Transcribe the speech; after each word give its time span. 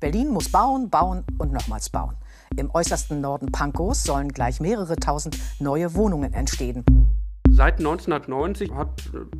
Berlin 0.00 0.30
muss 0.30 0.50
bauen, 0.50 0.88
bauen 0.88 1.24
und 1.38 1.52
nochmals 1.52 1.90
bauen. 1.90 2.16
Im 2.56 2.70
äußersten 2.74 3.20
Norden 3.20 3.52
Pankows 3.52 4.02
sollen 4.02 4.30
gleich 4.30 4.58
mehrere 4.58 4.96
tausend 4.96 5.38
neue 5.60 5.94
Wohnungen 5.94 6.32
entstehen. 6.32 6.84
Seit 7.50 7.78
1990 7.78 8.72
hat 8.72 8.88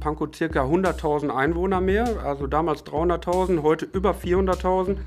Pankow 0.01 0.31
ca. 0.31 0.45
100.000 0.45 1.31
Einwohner 1.31 1.81
mehr, 1.81 2.23
also 2.25 2.47
damals 2.47 2.85
300.000, 2.85 3.63
heute 3.63 3.87
über 3.87 4.11
400.000. 4.11 4.99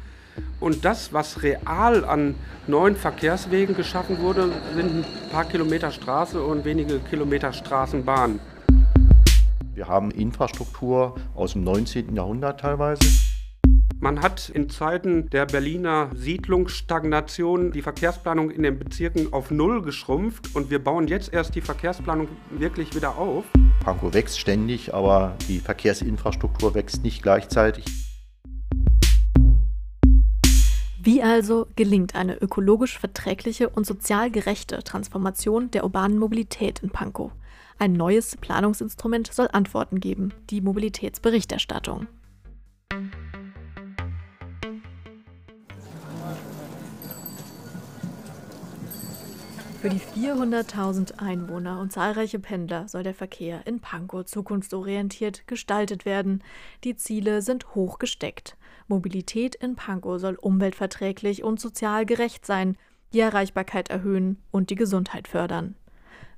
Und 0.60 0.84
das, 0.86 1.14
was 1.14 1.44
real 1.44 2.04
an 2.04 2.34
neuen 2.66 2.96
Verkehrswegen 2.96 3.76
geschaffen 3.76 4.20
wurde, 4.20 4.52
sind 4.74 5.04
ein 5.04 5.06
paar 5.32 5.46
Kilometer 5.46 5.92
Straße 5.92 6.44
und 6.44 6.66
wenige 6.66 7.00
Kilometer 7.00 7.54
Straßenbahn. 7.54 8.40
Wir 9.76 9.88
haben 9.88 10.10
Infrastruktur 10.10 11.16
aus 11.36 11.54
dem 11.54 11.64
19. 11.64 12.16
Jahrhundert 12.16 12.60
teilweise. 12.60 13.33
Man 14.04 14.22
hat 14.22 14.50
in 14.50 14.70
Zeiten 14.70 15.30
der 15.30 15.46
Berliner 15.46 16.10
Siedlungsstagnation 16.14 17.72
die 17.72 17.82
Verkehrsplanung 17.82 18.52
in 18.52 18.64
den 18.64 18.78
Bezirken 18.78 19.32
auf 19.32 19.50
Null 19.50 19.82
geschrumpft 19.82 20.54
und 20.54 20.70
wir 20.70 20.84
bauen 20.84 21.08
jetzt 21.08 21.32
erst 21.32 21.56
die 21.56 21.62
Verkehrsplanung 21.62 22.28
wirklich 22.50 22.94
wieder 22.96 23.18
auf. 23.18 23.46
Pankow 23.80 24.14
wächst 24.14 24.42
ständig, 24.42 24.94
aber 24.94 25.38
die 25.48 25.60
Verkehrsinfrastruktur 25.60 26.76
wächst 26.76 27.02
nicht 27.04 27.24
gleichzeitig. 27.24 27.86
Wie 31.02 31.24
also 31.24 31.68
gelingt 31.78 32.14
eine 32.14 32.36
ökologisch 32.36 33.00
verträgliche 33.00 33.70
und 33.70 33.86
sozial 33.86 34.30
gerechte 34.32 34.84
Transformation 34.84 35.72
der 35.72 35.86
urbanen 35.86 36.20
Mobilität 36.20 36.80
in 36.80 36.90
Pankow? 36.90 37.32
Ein 37.80 37.94
neues 37.94 38.36
Planungsinstrument 38.36 39.32
soll 39.32 39.48
Antworten 39.54 40.02
geben, 40.02 40.34
die 40.50 40.60
Mobilitätsberichterstattung. 40.60 42.08
Für 49.84 49.90
die 49.90 50.00
400.000 50.00 51.18
Einwohner 51.18 51.78
und 51.82 51.92
zahlreiche 51.92 52.40
Pendler 52.40 52.88
soll 52.88 53.04
der 53.04 53.14
Verkehr 53.14 53.68
in 53.68 53.82
Pankow 53.82 54.24
zukunftsorientiert 54.24 55.46
gestaltet 55.46 56.06
werden. 56.06 56.42
Die 56.86 56.96
Ziele 56.96 57.42
sind 57.42 57.76
hoch 57.76 58.00
gesteckt. 58.00 58.56
Mobilität 58.88 59.56
in 59.56 59.76
Pankow 59.76 60.22
soll 60.22 60.36
umweltverträglich 60.36 61.44
und 61.44 61.60
sozial 61.60 62.06
gerecht 62.06 62.46
sein, 62.46 62.78
die 63.12 63.20
Erreichbarkeit 63.20 63.90
erhöhen 63.90 64.42
und 64.52 64.70
die 64.70 64.76
Gesundheit 64.76 65.28
fördern. 65.28 65.76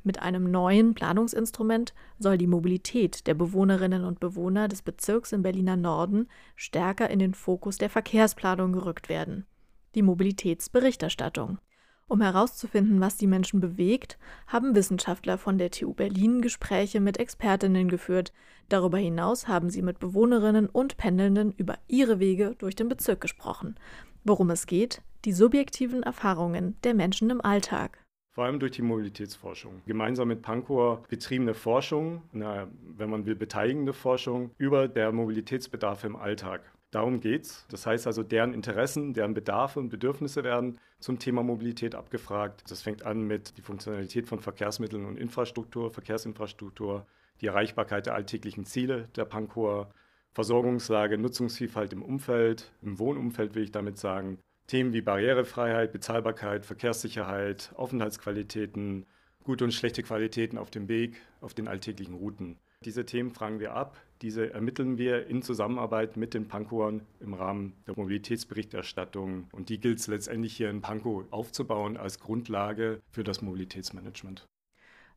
Mit 0.04 0.24
einem 0.24 0.50
neuen 0.50 0.96
Planungsinstrument 0.96 1.94
soll 2.18 2.40
die 2.40 2.48
Mobilität 2.48 3.28
der 3.28 3.36
Bewohnerinnen 3.36 4.06
und 4.06 4.20
Bewohner 4.20 4.68
des 4.68 4.82
Bezirks 4.82 5.34
im 5.34 5.44
Berliner 5.44 5.76
Norden 5.76 6.30
stärker 6.56 7.12
in 7.12 7.20
den 7.20 7.36
Fokus 7.36 7.78
der 7.78 7.92
Verkehrsplanung 7.92 8.74
gerückt 8.74 9.08
werden. 9.08 9.46
Die 9.94 10.02
Mobilitätsberichterstattung. 10.02 11.60
Um 12.08 12.22
herauszufinden, 12.22 13.02
was 13.02 13.18
die 13.18 13.26
Menschen 13.26 13.60
bewegt, 13.60 14.20
haben 14.46 14.76
Wissenschaftler 14.76 15.40
von 15.40 15.58
der 15.58 15.72
TU 15.72 15.94
Berlin 15.94 16.42
Gespräche 16.42 17.00
mit 17.00 17.18
Expertinnen 17.18 17.90
geführt. 17.90 18.32
Darüber 18.70 19.00
hinaus 19.00 19.48
haben 19.48 19.72
sie 19.72 19.82
mit 19.82 19.98
Bewohnerinnen 19.98 20.68
und 20.68 20.98
Pendelnden 20.98 21.52
über 21.58 21.80
ihre 21.88 22.20
Wege 22.20 22.56
durch 22.60 22.76
den 22.76 22.90
Bezirk 22.90 23.22
gesprochen. 23.22 23.76
Worum 24.24 24.52
es 24.52 24.68
geht? 24.68 25.02
Die 25.26 25.34
subjektiven 25.34 26.04
Erfahrungen 26.04 26.76
der 26.84 26.94
Menschen 26.94 27.32
im 27.32 27.42
Alltag. 27.42 28.06
Vor 28.36 28.44
allem 28.44 28.60
durch 28.60 28.74
die 28.74 28.82
Mobilitätsforschung. 28.84 29.82
Gemeinsam 29.88 30.28
mit 30.28 30.44
Pankow 30.44 31.08
betriebene 31.08 31.56
Forschung, 31.56 32.22
na, 32.34 32.68
wenn 32.98 33.10
man 33.10 33.26
will, 33.26 33.36
beteiligende 33.36 33.94
Forschung 33.94 34.52
über 34.58 34.88
der 34.88 35.12
Mobilitätsbedarf 35.12 36.04
im 36.04 36.16
Alltag. 36.16 36.62
Darum 36.96 37.20
geht's. 37.20 37.66
Das 37.68 37.86
heißt 37.86 38.08
also, 38.08 38.24
deren 38.24 38.54
Interessen, 38.54 39.14
deren 39.14 39.34
Bedarfe 39.34 39.82
und 39.82 39.90
Bedürfnisse 39.90 40.46
werden 40.46 40.80
zum 41.02 41.20
Thema 41.20 41.44
Mobilität 41.44 41.94
abgefragt. 41.94 42.64
Das 42.70 42.82
fängt 42.82 43.06
an 43.06 43.24
mit 43.24 43.58
die 43.58 43.62
Funktionalität 43.62 44.30
von 44.30 44.40
Verkehrsmitteln 44.40 45.04
und 45.04 45.18
Infrastruktur, 45.18 45.92
Verkehrsinfrastruktur, 45.92 47.06
die 47.42 47.48
Erreichbarkeit 47.48 48.06
der 48.06 48.16
alltäglichen 48.16 48.64
Ziele 48.64 49.10
der 49.18 49.26
Pankower, 49.26 49.90
Versorgungslage, 50.32 51.18
Nutzungsvielfalt 51.18 51.92
im 51.92 52.02
Umfeld, 52.02 52.72
im 52.82 52.98
Wohnumfeld 52.98 53.56
will 53.56 53.64
ich 53.64 53.74
damit 53.74 53.98
sagen, 53.98 54.38
Themen 54.68 54.94
wie 54.94 55.02
Barrierefreiheit, 55.02 55.92
Bezahlbarkeit, 55.92 56.66
Verkehrssicherheit, 56.66 57.74
Aufenthaltsqualitäten, 57.76 59.06
gute 59.44 59.66
und 59.66 59.74
schlechte 59.74 60.02
Qualitäten 60.02 60.58
auf 60.58 60.72
dem 60.72 60.88
Weg, 60.88 61.18
auf 61.42 61.54
den 61.54 61.68
alltäglichen 61.68 62.14
Routen. 62.14 62.58
Diese 62.84 63.06
Themen 63.06 63.32
fragen 63.32 63.60
wir 63.60 63.74
ab, 63.74 63.98
diese 64.22 64.54
ermitteln 64.54 64.98
wir 64.98 65.28
in 65.28 65.42
Zusammenarbeit 65.42 66.18
mit 66.18 66.34
den 66.34 66.48
Pankoern 66.48 67.02
im 67.20 67.34
Rahmen 67.34 67.74
der 67.88 67.96
Mobilitätsberichterstattung. 67.98 69.48
Und 69.52 69.70
die 69.70 69.80
gilt 69.80 70.00
es 70.00 70.08
letztendlich 70.08 70.56
hier 70.56 70.70
in 70.70 70.82
Pankow 70.82 71.26
aufzubauen 71.32 71.98
als 71.98 72.20
Grundlage 72.20 73.02
für 73.12 73.24
das 73.24 73.42
Mobilitätsmanagement. 73.42 74.46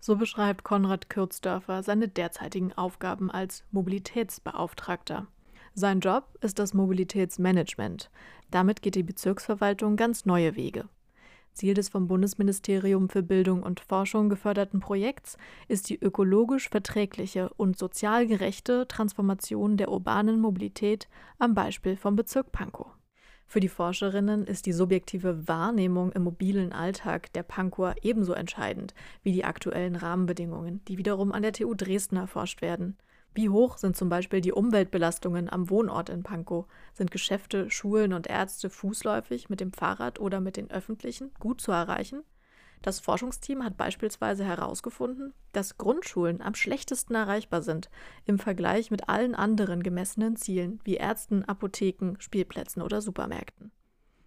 So 0.00 0.16
beschreibt 0.16 0.64
Konrad 0.64 1.10
Kürzdörfer 1.10 1.82
seine 1.82 2.08
derzeitigen 2.08 2.72
Aufgaben 2.72 3.30
als 3.30 3.64
Mobilitätsbeauftragter. 3.70 5.26
Sein 5.74 6.00
Job 6.00 6.36
ist 6.40 6.58
das 6.58 6.74
Mobilitätsmanagement. 6.74 8.10
Damit 8.50 8.82
geht 8.82 8.94
die 8.94 9.02
Bezirksverwaltung 9.02 9.96
ganz 9.96 10.24
neue 10.24 10.56
Wege. 10.56 10.88
Ziel 11.58 11.74
des 11.74 11.88
vom 11.88 12.06
Bundesministerium 12.06 13.08
für 13.08 13.24
Bildung 13.24 13.64
und 13.64 13.80
Forschung 13.80 14.28
geförderten 14.28 14.78
Projekts 14.78 15.36
ist 15.66 15.90
die 15.90 16.00
ökologisch 16.00 16.68
verträgliche 16.68 17.50
und 17.56 17.76
sozial 17.76 18.28
gerechte 18.28 18.86
Transformation 18.86 19.76
der 19.76 19.90
urbanen 19.90 20.40
Mobilität 20.40 21.08
am 21.40 21.54
Beispiel 21.54 21.96
vom 21.96 22.14
Bezirk 22.14 22.52
Pankow. 22.52 22.86
Für 23.48 23.58
die 23.58 23.68
Forscherinnen 23.68 24.44
ist 24.46 24.66
die 24.66 24.72
subjektive 24.72 25.48
Wahrnehmung 25.48 26.12
im 26.12 26.22
mobilen 26.22 26.72
Alltag 26.72 27.32
der 27.32 27.42
Pankower 27.42 27.96
ebenso 28.02 28.34
entscheidend 28.34 28.94
wie 29.24 29.32
die 29.32 29.44
aktuellen 29.44 29.96
Rahmenbedingungen, 29.96 30.84
die 30.86 30.96
wiederum 30.96 31.32
an 31.32 31.42
der 31.42 31.54
TU 31.54 31.74
Dresden 31.74 32.16
erforscht 32.16 32.62
werden. 32.62 32.96
Wie 33.34 33.48
hoch 33.48 33.78
sind 33.78 33.96
zum 33.96 34.08
Beispiel 34.08 34.40
die 34.40 34.52
Umweltbelastungen 34.52 35.48
am 35.48 35.70
Wohnort 35.70 36.08
in 36.08 36.22
Pankow? 36.22 36.66
Sind 36.92 37.10
Geschäfte, 37.10 37.70
Schulen 37.70 38.12
und 38.12 38.26
Ärzte 38.26 38.68
fußläufig 38.70 39.48
mit 39.48 39.60
dem 39.60 39.72
Fahrrad 39.72 40.18
oder 40.18 40.40
mit 40.40 40.56
den 40.56 40.70
öffentlichen 40.70 41.30
gut 41.38 41.60
zu 41.60 41.70
erreichen? 41.70 42.24
Das 42.82 43.00
Forschungsteam 43.00 43.64
hat 43.64 43.76
beispielsweise 43.76 44.44
herausgefunden, 44.44 45.34
dass 45.52 45.78
Grundschulen 45.78 46.40
am 46.40 46.54
schlechtesten 46.54 47.14
erreichbar 47.14 47.62
sind 47.62 47.90
im 48.24 48.38
Vergleich 48.38 48.90
mit 48.90 49.08
allen 49.08 49.34
anderen 49.34 49.82
gemessenen 49.82 50.36
Zielen 50.36 50.80
wie 50.84 50.94
Ärzten, 50.94 51.44
Apotheken, 51.44 52.14
Spielplätzen 52.18 52.82
oder 52.82 53.00
Supermärkten. 53.00 53.72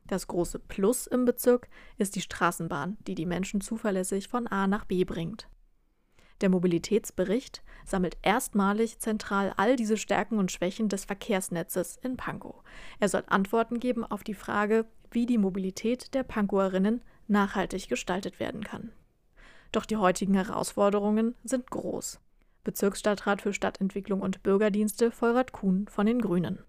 Das 0.05 0.27
große 0.27 0.59
Plus 0.59 1.07
im 1.07 1.23
Bezirk 1.23 1.69
ist 1.97 2.15
die 2.17 2.21
Straßenbahn, 2.21 2.97
die 3.07 3.15
die 3.15 3.25
Menschen 3.25 3.61
zuverlässig 3.61 4.27
von 4.27 4.47
A 4.47 4.67
nach 4.67 4.83
B 4.83 5.05
bringt. 5.05 5.47
Der 6.41 6.49
Mobilitätsbericht 6.49 7.61
sammelt 7.85 8.17
erstmalig 8.23 8.97
zentral 8.99 9.53
all 9.57 9.75
diese 9.75 9.97
Stärken 9.97 10.39
und 10.39 10.51
Schwächen 10.51 10.89
des 10.89 11.05
Verkehrsnetzes 11.05 11.97
in 12.01 12.17
Pankow. 12.17 12.55
Er 12.99 13.09
soll 13.09 13.23
Antworten 13.27 13.79
geben 13.79 14.03
auf 14.03 14.23
die 14.23 14.33
Frage, 14.33 14.85
wie 15.11 15.27
die 15.27 15.37
Mobilität 15.37 16.13
der 16.15 16.23
Pankoerinnen 16.23 17.01
nachhaltig 17.27 17.87
gestaltet 17.89 18.39
werden 18.39 18.63
kann. 18.63 18.91
Doch 19.71 19.85
die 19.85 19.97
heutigen 19.97 20.33
Herausforderungen 20.33 21.35
sind 21.43 21.69
groß. 21.69 22.19
Bezirksstadtrat 22.63 23.41
für 23.41 23.53
Stadtentwicklung 23.53 24.21
und 24.21 24.43
Bürgerdienste 24.43 25.11
Vollrad 25.11 25.51
Kuhn 25.51 25.87
von 25.87 26.05
den 26.05 26.19
Grünen. 26.19 26.59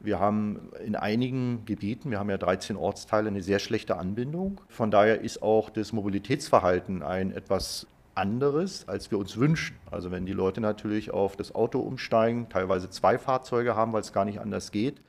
Wir 0.00 0.20
haben 0.20 0.70
in 0.84 0.96
einigen 0.96 1.64
Gebieten, 1.64 2.10
wir 2.10 2.18
haben 2.18 2.28
ja 2.28 2.36
13 2.36 2.76
Ortsteile, 2.76 3.28
eine 3.28 3.42
sehr 3.42 3.58
schlechte 3.58 3.96
Anbindung. 3.96 4.60
Von 4.68 4.90
daher 4.90 5.22
ist 5.22 5.42
auch 5.42 5.70
das 5.70 5.92
Mobilitätsverhalten 5.92 7.02
ein 7.02 7.32
etwas 7.32 7.86
anderes, 8.14 8.88
als 8.88 9.10
wir 9.10 9.18
uns 9.18 9.36
wünschen. 9.36 9.76
Also 9.90 10.10
wenn 10.10 10.26
die 10.26 10.32
Leute 10.32 10.60
natürlich 10.60 11.12
auf 11.12 11.36
das 11.36 11.54
Auto 11.54 11.80
umsteigen, 11.80 12.48
teilweise 12.48 12.90
zwei 12.90 13.18
Fahrzeuge 13.18 13.76
haben, 13.76 13.92
weil 13.92 14.00
es 14.00 14.12
gar 14.12 14.24
nicht 14.24 14.40
anders 14.40 14.70
geht, 14.70 15.00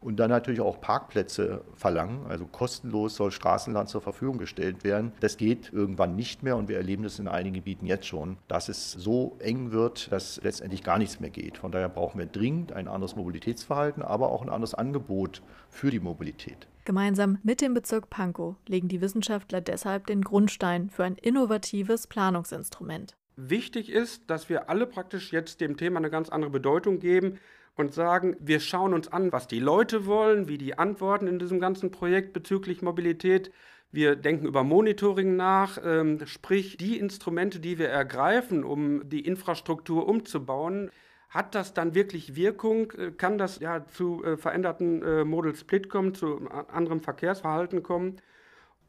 und 0.00 0.20
dann 0.20 0.30
natürlich 0.30 0.60
auch 0.60 0.80
Parkplätze 0.80 1.62
verlangen, 1.74 2.26
also 2.28 2.46
kostenlos 2.46 3.16
soll 3.16 3.32
Straßenland 3.32 3.88
zur 3.88 4.00
Verfügung 4.00 4.38
gestellt 4.38 4.84
werden. 4.84 5.12
Das 5.20 5.36
geht 5.36 5.72
irgendwann 5.72 6.14
nicht 6.14 6.42
mehr 6.42 6.56
und 6.56 6.68
wir 6.68 6.76
erleben 6.76 7.02
das 7.02 7.18
in 7.18 7.26
einigen 7.26 7.54
Gebieten 7.54 7.86
jetzt 7.86 8.06
schon, 8.06 8.36
dass 8.46 8.68
es 8.68 8.92
so 8.92 9.36
eng 9.40 9.72
wird, 9.72 10.12
dass 10.12 10.40
letztendlich 10.42 10.84
gar 10.84 10.98
nichts 10.98 11.18
mehr 11.18 11.30
geht. 11.30 11.58
Von 11.58 11.72
daher 11.72 11.88
brauchen 11.88 12.18
wir 12.18 12.26
dringend 12.26 12.72
ein 12.72 12.86
anderes 12.86 13.16
Mobilitätsverhalten, 13.16 14.02
aber 14.02 14.30
auch 14.30 14.42
ein 14.42 14.50
anderes 14.50 14.74
Angebot 14.74 15.42
für 15.68 15.90
die 15.90 16.00
Mobilität. 16.00 16.68
Gemeinsam 16.88 17.36
mit 17.42 17.60
dem 17.60 17.74
Bezirk 17.74 18.08
Pankow 18.08 18.56
legen 18.66 18.88
die 18.88 19.02
Wissenschaftler 19.02 19.60
deshalb 19.60 20.06
den 20.06 20.22
Grundstein 20.22 20.88
für 20.88 21.04
ein 21.04 21.16
innovatives 21.16 22.06
Planungsinstrument. 22.06 23.14
Wichtig 23.36 23.90
ist, 23.90 24.30
dass 24.30 24.48
wir 24.48 24.70
alle 24.70 24.86
praktisch 24.86 25.30
jetzt 25.30 25.60
dem 25.60 25.76
Thema 25.76 25.98
eine 25.98 26.08
ganz 26.08 26.30
andere 26.30 26.50
Bedeutung 26.50 26.98
geben 26.98 27.40
und 27.76 27.92
sagen, 27.92 28.36
wir 28.40 28.58
schauen 28.58 28.94
uns 28.94 29.06
an, 29.06 29.32
was 29.32 29.46
die 29.46 29.60
Leute 29.60 30.06
wollen, 30.06 30.48
wie 30.48 30.56
die 30.56 30.78
antworten 30.78 31.26
in 31.26 31.38
diesem 31.38 31.60
ganzen 31.60 31.90
Projekt 31.90 32.32
bezüglich 32.32 32.80
Mobilität. 32.80 33.52
Wir 33.92 34.16
denken 34.16 34.46
über 34.46 34.64
Monitoring 34.64 35.36
nach, 35.36 35.76
ähm, 35.84 36.24
sprich 36.24 36.78
die 36.78 36.98
Instrumente, 36.98 37.60
die 37.60 37.78
wir 37.78 37.90
ergreifen, 37.90 38.64
um 38.64 39.06
die 39.10 39.26
Infrastruktur 39.26 40.08
umzubauen, 40.08 40.90
Hat 41.28 41.54
das 41.54 41.74
dann 41.74 41.94
wirklich 41.94 42.36
Wirkung? 42.36 42.92
Äh, 42.92 43.10
kann 43.12 43.38
das 43.38 43.60
ja 43.60 43.86
zu 43.86 44.24
äh, 44.24 44.36
veränderten 44.36 45.02
äh, 45.02 45.24
Modal 45.24 45.54
Split 45.54 45.88
kommen, 45.88 46.14
zu 46.14 46.48
anderem 46.72 47.00
Verkehrsverhalten 47.00 47.82
kommen? 47.82 48.20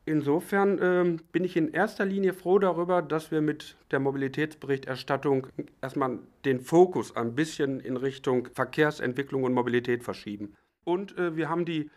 Insofern 0.05 0.79
äh, 0.79 1.17
bin 1.31 1.43
ich 1.43 1.55
in 1.55 1.71
erster 1.71 2.05
Linie 2.05 2.33
froh 2.33 2.57
darüber, 2.57 3.01
dass 3.01 3.29
wir 3.29 3.41
mit 3.41 3.77
der 3.91 3.99
Mobilitätsberichterstattung 3.99 5.47
erstmal 5.81 6.19
den 6.45 6.61
Fokus 6.61 7.15
ein 7.15 7.35
bisschen 7.35 7.79
in 7.79 7.95
Richtung 7.95 8.47
Verkehrsentwicklung 8.53 9.43
und 9.43 9.53
Mobilität 9.53 10.03
verschieben. 10.03 10.55
Und 10.83 11.17
äh, 11.17 11.35
wir 11.35 11.49
haben 11.49 11.65
die 11.65 11.91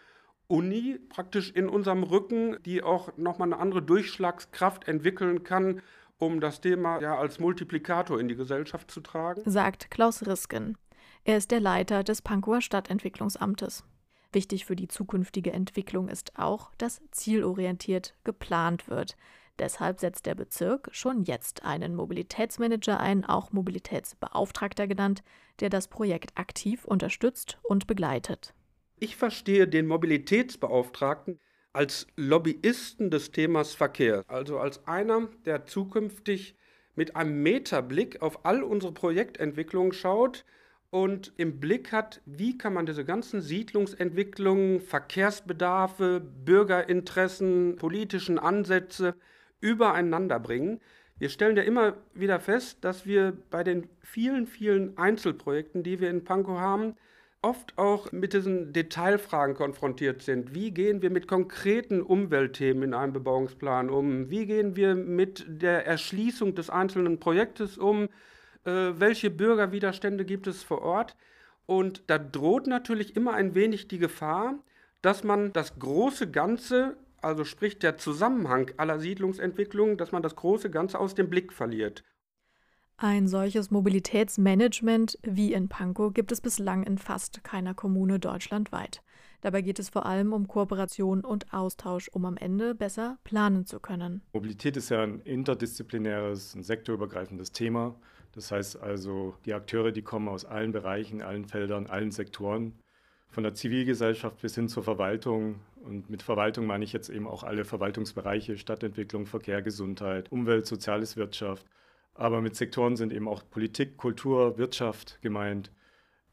Uni 0.48 0.98
praktisch 1.08 1.52
in 1.52 1.68
unserem 1.68 2.02
Rücken, 2.02 2.58
die 2.66 2.82
auch 2.82 3.16
nochmal 3.16 3.48
eine 3.48 3.58
andere 3.58 3.80
Durchschlagskraft 3.80 4.86
entwickeln 4.88 5.44
kann, 5.44 5.80
um 6.22 6.40
das 6.40 6.60
Thema 6.60 7.00
ja 7.00 7.18
als 7.18 7.40
Multiplikator 7.40 8.20
in 8.20 8.28
die 8.28 8.36
Gesellschaft 8.36 8.90
zu 8.90 9.00
tragen. 9.00 9.42
Sagt 9.44 9.90
Klaus 9.90 10.24
Risken. 10.24 10.78
Er 11.24 11.36
ist 11.36 11.50
der 11.50 11.60
Leiter 11.60 12.04
des 12.04 12.22
Pankower 12.22 12.60
Stadtentwicklungsamtes. 12.60 13.84
Wichtig 14.32 14.64
für 14.64 14.76
die 14.76 14.88
zukünftige 14.88 15.52
Entwicklung 15.52 16.08
ist 16.08 16.38
auch, 16.38 16.70
dass 16.78 17.02
zielorientiert 17.10 18.14
geplant 18.24 18.88
wird. 18.88 19.16
Deshalb 19.58 20.00
setzt 20.00 20.26
der 20.26 20.34
Bezirk 20.34 20.88
schon 20.92 21.24
jetzt 21.24 21.64
einen 21.64 21.94
Mobilitätsmanager 21.94 22.98
ein, 22.98 23.24
auch 23.24 23.52
Mobilitätsbeauftragter 23.52 24.86
genannt, 24.86 25.22
der 25.60 25.70
das 25.70 25.88
Projekt 25.88 26.38
aktiv 26.38 26.84
unterstützt 26.84 27.58
und 27.62 27.86
begleitet. 27.86 28.54
Ich 28.96 29.16
verstehe 29.16 29.66
den 29.66 29.88
Mobilitätsbeauftragten 29.88 31.40
als 31.72 32.06
Lobbyisten 32.16 33.10
des 33.10 33.30
Themas 33.30 33.74
Verkehr, 33.74 34.24
also 34.28 34.58
als 34.58 34.86
einer, 34.86 35.28
der 35.44 35.66
zukünftig 35.66 36.54
mit 36.94 37.16
einem 37.16 37.42
Metablick 37.42 38.20
auf 38.20 38.44
all 38.44 38.62
unsere 38.62 38.92
Projektentwicklungen 38.92 39.92
schaut 39.92 40.44
und 40.90 41.32
im 41.38 41.58
Blick 41.58 41.90
hat, 41.90 42.20
wie 42.26 42.58
kann 42.58 42.74
man 42.74 42.84
diese 42.84 43.06
ganzen 43.06 43.40
Siedlungsentwicklungen, 43.40 44.80
Verkehrsbedarfe, 44.80 46.20
Bürgerinteressen, 46.20 47.76
politischen 47.76 48.38
Ansätze 48.38 49.14
übereinander 49.60 50.38
bringen. 50.38 50.80
Wir 51.18 51.30
stellen 51.30 51.56
ja 51.56 51.62
immer 51.62 51.96
wieder 52.12 52.40
fest, 52.40 52.78
dass 52.82 53.06
wir 53.06 53.32
bei 53.48 53.64
den 53.64 53.88
vielen, 54.00 54.46
vielen 54.46 54.98
Einzelprojekten, 54.98 55.82
die 55.82 56.00
wir 56.00 56.10
in 56.10 56.24
Pankow 56.24 56.58
haben, 56.58 56.96
oft 57.42 57.76
auch 57.76 58.12
mit 58.12 58.32
diesen 58.32 58.72
Detailfragen 58.72 59.54
konfrontiert 59.54 60.22
sind. 60.22 60.54
Wie 60.54 60.70
gehen 60.70 61.02
wir 61.02 61.10
mit 61.10 61.28
konkreten 61.28 62.00
Umweltthemen 62.00 62.84
in 62.84 62.94
einem 62.94 63.12
Bebauungsplan 63.12 63.90
um? 63.90 64.30
Wie 64.30 64.46
gehen 64.46 64.76
wir 64.76 64.94
mit 64.94 65.44
der 65.48 65.86
Erschließung 65.86 66.54
des 66.54 66.70
einzelnen 66.70 67.18
Projektes 67.18 67.76
um? 67.78 68.08
äh, 68.64 68.70
welche 68.70 69.30
Bürgerwiderstände 69.30 70.24
gibt 70.24 70.46
es 70.46 70.62
vor 70.62 70.82
Ort. 70.82 71.16
Und 71.66 72.02
da 72.08 72.18
droht 72.18 72.66
natürlich 72.66 73.16
immer 73.16 73.34
ein 73.34 73.54
wenig 73.54 73.88
die 73.88 73.98
Gefahr, 73.98 74.58
dass 75.00 75.24
man 75.24 75.52
das 75.52 75.78
große 75.78 76.30
Ganze, 76.30 76.96
also 77.20 77.44
sprich 77.44 77.78
der 77.78 77.98
Zusammenhang 77.98 78.70
aller 78.76 78.98
Siedlungsentwicklungen, 78.98 79.96
dass 79.96 80.12
man 80.12 80.22
das 80.22 80.36
große 80.36 80.70
Ganze 80.70 80.98
aus 80.98 81.14
dem 81.14 81.30
Blick 81.30 81.52
verliert. 81.52 82.04
Ein 83.04 83.26
solches 83.26 83.72
Mobilitätsmanagement 83.72 85.18
wie 85.24 85.54
in 85.54 85.68
Pankow 85.68 86.14
gibt 86.14 86.30
es 86.30 86.40
bislang 86.40 86.84
in 86.84 86.98
fast 86.98 87.42
keiner 87.42 87.74
Kommune 87.74 88.20
deutschlandweit. 88.20 89.02
Dabei 89.40 89.60
geht 89.62 89.80
es 89.80 89.88
vor 89.88 90.06
allem 90.06 90.32
um 90.32 90.46
Kooperation 90.46 91.24
und 91.24 91.52
Austausch, 91.52 92.08
um 92.12 92.24
am 92.26 92.36
Ende 92.36 92.76
besser 92.76 93.18
planen 93.24 93.66
zu 93.66 93.80
können. 93.80 94.22
Mobilität 94.32 94.76
ist 94.76 94.90
ja 94.90 95.02
ein 95.02 95.18
interdisziplinäres, 95.18 96.54
ein 96.54 96.62
sektorübergreifendes 96.62 97.50
Thema. 97.50 97.96
Das 98.36 98.52
heißt 98.52 98.80
also, 98.80 99.34
die 99.46 99.54
Akteure, 99.54 99.90
die 99.90 100.02
kommen 100.02 100.28
aus 100.28 100.44
allen 100.44 100.70
Bereichen, 100.70 101.22
allen 101.22 101.44
Feldern, 101.44 101.88
allen 101.88 102.12
Sektoren, 102.12 102.72
von 103.30 103.42
der 103.42 103.54
Zivilgesellschaft 103.54 104.40
bis 104.40 104.54
hin 104.54 104.68
zur 104.68 104.84
Verwaltung. 104.84 105.56
Und 105.82 106.08
mit 106.08 106.22
Verwaltung 106.22 106.66
meine 106.66 106.84
ich 106.84 106.92
jetzt 106.92 107.08
eben 107.08 107.26
auch 107.26 107.42
alle 107.42 107.64
Verwaltungsbereiche, 107.64 108.56
Stadtentwicklung, 108.58 109.26
Verkehr, 109.26 109.60
Gesundheit, 109.60 110.30
Umwelt, 110.30 110.66
Soziales, 110.66 111.16
Wirtschaft. 111.16 111.66
Aber 112.14 112.40
mit 112.40 112.56
Sektoren 112.56 112.96
sind 112.96 113.12
eben 113.12 113.28
auch 113.28 113.42
Politik, 113.48 113.96
Kultur, 113.96 114.58
Wirtschaft 114.58 115.18
gemeint. 115.22 115.72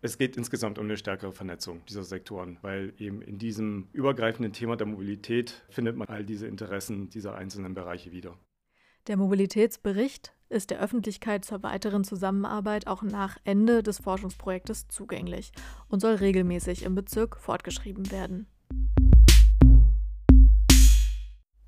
Es 0.02 0.18
geht 0.18 0.38
insgesamt 0.38 0.78
um 0.78 0.86
eine 0.86 0.98
stärkere 0.98 1.32
Vernetzung 1.32 1.86
dieser 1.88 2.04
Sektoren, 2.04 2.58
weil 2.62 2.94
eben 2.98 3.22
in 3.22 3.38
diesem 3.38 3.90
übergreifenden 3.92 4.54
Thema 4.54 4.78
der 4.78 4.88
Mobilität 4.88 5.66
findet 5.70 5.96
man 5.96 6.08
all 6.08 6.24
diese 6.24 6.48
Interessen 6.48 7.10
dieser 7.10 7.36
einzelnen 7.36 7.74
Bereiche 7.74 8.12
wieder. 8.12 8.38
Der 9.08 9.18
Mobilitätsbericht 9.18 10.34
ist 10.50 10.70
der 10.70 10.82
Öffentlichkeit 10.82 11.46
zur 11.46 11.64
weiteren 11.64 12.04
Zusammenarbeit 12.04 12.88
auch 12.88 13.02
nach 13.02 13.38
Ende 13.44 13.84
des 13.84 14.00
Forschungsprojektes 14.00 14.88
zugänglich 14.88 15.52
und 15.88 16.00
soll 16.00 16.16
regelmäßig 16.16 16.84
im 16.84 16.96
Bezirk 16.96 17.38
fortgeschrieben 17.38 18.12
werden. 18.12 18.48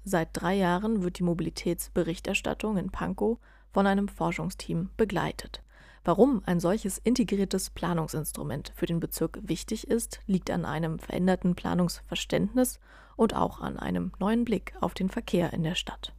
Seit 0.03 0.29
drei 0.33 0.55
Jahren 0.55 1.03
wird 1.03 1.19
die 1.19 1.23
Mobilitätsberichterstattung 1.23 2.77
in 2.77 2.91
Pankow 2.91 3.39
von 3.71 3.87
einem 3.87 4.07
Forschungsteam 4.07 4.89
begleitet. 4.97 5.61
Warum 6.03 6.41
ein 6.45 6.59
solches 6.59 6.97
integriertes 6.97 7.69
Planungsinstrument 7.69 8.73
für 8.75 8.87
den 8.87 8.99
Bezirk 8.99 9.37
wichtig 9.43 9.87
ist, 9.87 10.19
liegt 10.25 10.49
an 10.49 10.65
einem 10.65 10.97
veränderten 10.97 11.53
Planungsverständnis 11.53 12.79
und 13.15 13.35
auch 13.35 13.61
an 13.61 13.77
einem 13.77 14.11
neuen 14.19 14.45
Blick 14.45 14.73
auf 14.81 14.95
den 14.95 15.09
Verkehr 15.09 15.53
in 15.53 15.61
der 15.61 15.75
Stadt. 15.75 16.13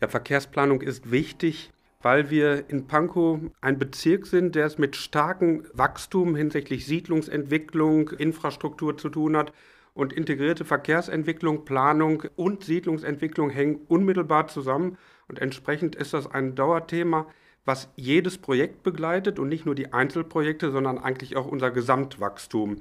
Ja, 0.00 0.08
Verkehrsplanung 0.08 0.82
ist 0.82 1.10
wichtig, 1.10 1.72
weil 2.00 2.30
wir 2.30 2.68
in 2.68 2.86
Pankow 2.86 3.40
ein 3.60 3.78
Bezirk 3.78 4.26
sind, 4.26 4.54
der 4.54 4.66
es 4.66 4.78
mit 4.78 4.94
starkem 4.94 5.64
Wachstum 5.72 6.36
hinsichtlich 6.36 6.86
Siedlungsentwicklung, 6.86 8.10
Infrastruktur 8.10 8.96
zu 8.98 9.08
tun 9.08 9.36
hat. 9.36 9.52
Und 9.94 10.12
integrierte 10.12 10.64
Verkehrsentwicklung, 10.64 11.64
Planung 11.64 12.24
und 12.36 12.64
Siedlungsentwicklung 12.64 13.48
hängen 13.48 13.80
unmittelbar 13.88 14.48
zusammen. 14.48 14.98
Und 15.28 15.38
entsprechend 15.38 15.96
ist 15.96 16.14
das 16.14 16.30
ein 16.30 16.54
Dauerthema, 16.54 17.26
was 17.64 17.88
jedes 17.96 18.38
Projekt 18.38 18.82
begleitet 18.82 19.38
und 19.38 19.48
nicht 19.48 19.66
nur 19.66 19.74
die 19.74 19.92
Einzelprojekte, 19.92 20.70
sondern 20.70 20.98
eigentlich 20.98 21.36
auch 21.36 21.46
unser 21.46 21.70
Gesamtwachstum. 21.70 22.76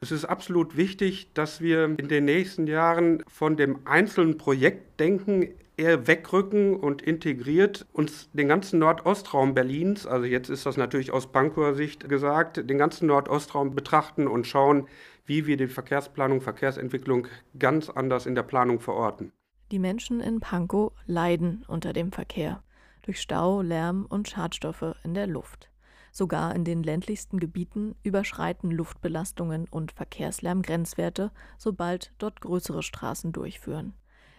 Es 0.00 0.12
ist 0.12 0.26
absolut 0.26 0.76
wichtig, 0.76 1.32
dass 1.34 1.60
wir 1.60 1.84
in 1.84 2.08
den 2.08 2.24
nächsten 2.24 2.66
Jahren 2.66 3.24
von 3.26 3.56
dem 3.56 3.80
einzelnen 3.84 4.38
Projektdenken 4.38 5.48
eher 5.76 6.06
wegrücken 6.06 6.76
und 6.76 7.02
integriert 7.02 7.86
uns 7.92 8.28
den 8.32 8.48
ganzen 8.48 8.80
Nordostraum 8.80 9.54
Berlins, 9.54 10.06
also 10.06 10.24
jetzt 10.24 10.50
ist 10.50 10.66
das 10.66 10.76
natürlich 10.76 11.12
aus 11.12 11.30
Pankower 11.30 11.74
Sicht 11.74 12.08
gesagt, 12.08 12.68
den 12.68 12.78
ganzen 12.78 13.06
Nordostraum 13.06 13.74
betrachten 13.74 14.26
und 14.26 14.46
schauen, 14.46 14.88
wie 15.24 15.46
wir 15.46 15.56
die 15.56 15.68
Verkehrsplanung, 15.68 16.40
Verkehrsentwicklung 16.40 17.28
ganz 17.58 17.90
anders 17.90 18.26
in 18.26 18.34
der 18.34 18.42
Planung 18.42 18.80
verorten. 18.80 19.32
Die 19.70 19.78
Menschen 19.78 20.20
in 20.20 20.40
Pankow 20.40 20.92
leiden 21.06 21.64
unter 21.68 21.92
dem 21.92 22.10
Verkehr 22.10 22.62
durch 23.02 23.20
Stau, 23.20 23.62
Lärm 23.62 24.06
und 24.08 24.28
Schadstoffe 24.28 24.94
in 25.02 25.14
der 25.14 25.26
Luft. 25.26 25.70
Sogar 26.10 26.54
in 26.54 26.64
den 26.64 26.82
ländlichsten 26.82 27.38
Gebieten 27.38 27.94
überschreiten 28.02 28.70
Luftbelastungen 28.70 29.66
und 29.70 29.92
Verkehrslärm 29.92 30.62
Grenzwerte, 30.62 31.30
sobald 31.58 32.12
dort 32.18 32.40
größere 32.40 32.82
Straßen 32.82 33.32
durchführen. 33.32 33.94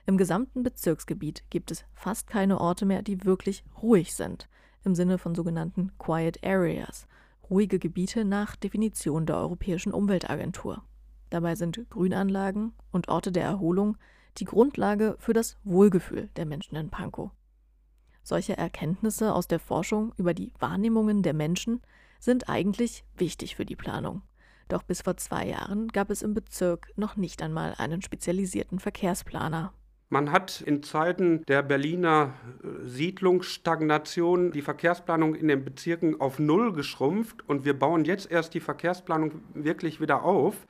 Im 0.05 0.17
gesamten 0.17 0.63
Bezirksgebiet 0.63 1.43
gibt 1.49 1.71
es 1.71 1.85
fast 1.93 2.27
keine 2.27 2.59
Orte 2.59 2.85
mehr, 2.85 3.03
die 3.03 3.23
wirklich 3.23 3.63
ruhig 3.81 4.15
sind, 4.15 4.49
im 4.83 4.95
Sinne 4.95 5.19
von 5.19 5.35
sogenannten 5.35 5.91
Quiet 5.99 6.43
Areas, 6.43 7.07
ruhige 7.49 7.77
Gebiete 7.77 8.25
nach 8.25 8.55
Definition 8.55 9.27
der 9.27 9.37
Europäischen 9.37 9.93
Umweltagentur. 9.93 10.83
Dabei 11.29 11.53
sind 11.53 11.87
Grünanlagen 11.91 12.73
und 12.91 13.09
Orte 13.09 13.31
der 13.31 13.43
Erholung 13.43 13.97
die 14.37 14.45
Grundlage 14.45 15.15
für 15.19 15.33
das 15.33 15.57
Wohlgefühl 15.63 16.29
der 16.35 16.45
Menschen 16.45 16.75
in 16.75 16.89
Pankow. 16.89 17.31
Solche 18.23 18.57
Erkenntnisse 18.57 19.33
aus 19.33 19.47
der 19.47 19.59
Forschung 19.59 20.13
über 20.17 20.33
die 20.33 20.53
Wahrnehmungen 20.59 21.23
der 21.23 21.33
Menschen 21.33 21.81
sind 22.19 22.49
eigentlich 22.49 23.03
wichtig 23.17 23.55
für 23.55 23.65
die 23.65 23.75
Planung. 23.75 24.21
Doch 24.67 24.83
bis 24.83 25.01
vor 25.01 25.17
zwei 25.17 25.47
Jahren 25.47 25.87
gab 25.87 26.11
es 26.11 26.21
im 26.21 26.33
Bezirk 26.33 26.93
noch 26.95 27.15
nicht 27.15 27.41
einmal 27.41 27.73
einen 27.77 28.01
spezialisierten 28.01 28.79
Verkehrsplaner. 28.79 29.73
Man 30.11 30.31
hat 30.31 30.61
in 30.61 30.81
Zeiten 30.81 31.43
der 31.45 31.61
Berliner 31.61 32.33
äh, 32.63 32.87
Siedlungsstagnation 32.87 34.51
die 34.51 34.63
Verkehrsplanung 34.63 35.35
in 35.35 35.47
den 35.47 35.63
Bezirken 35.63 36.19
auf 36.19 36.39
Null 36.39 36.73
geschrumpft 36.73 37.47
und 37.47 37.63
wir 37.63 37.77
bauen 37.77 38.05
jetzt 38.05 38.29
erst 38.31 38.55
die 38.55 38.59
Verkehrsplanung 38.59 39.43
wirklich 39.53 40.01
wieder 40.01 40.23
auf. 40.23 40.65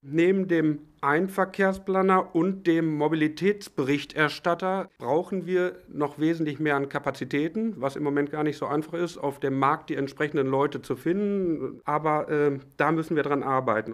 Neben 0.00 0.46
dem 0.46 0.78
Einverkehrsplaner 1.00 2.32
und 2.36 2.68
dem 2.68 2.94
Mobilitätsberichterstatter 2.94 4.88
brauchen 4.96 5.44
wir 5.44 5.76
noch 5.88 6.20
wesentlich 6.20 6.60
mehr 6.60 6.76
an 6.76 6.88
Kapazitäten, 6.88 7.80
was 7.80 7.96
im 7.96 8.04
Moment 8.04 8.30
gar 8.30 8.44
nicht 8.44 8.58
so 8.58 8.66
einfach 8.66 8.94
ist, 8.94 9.18
auf 9.18 9.40
dem 9.40 9.58
Markt 9.58 9.90
die 9.90 9.96
entsprechenden 9.96 10.46
Leute 10.46 10.82
zu 10.82 10.94
finden. 10.94 11.80
Aber 11.84 12.28
äh, 12.28 12.60
da 12.76 12.92
müssen 12.92 13.16
wir 13.16 13.24
dran 13.24 13.42
arbeiten. 13.42 13.92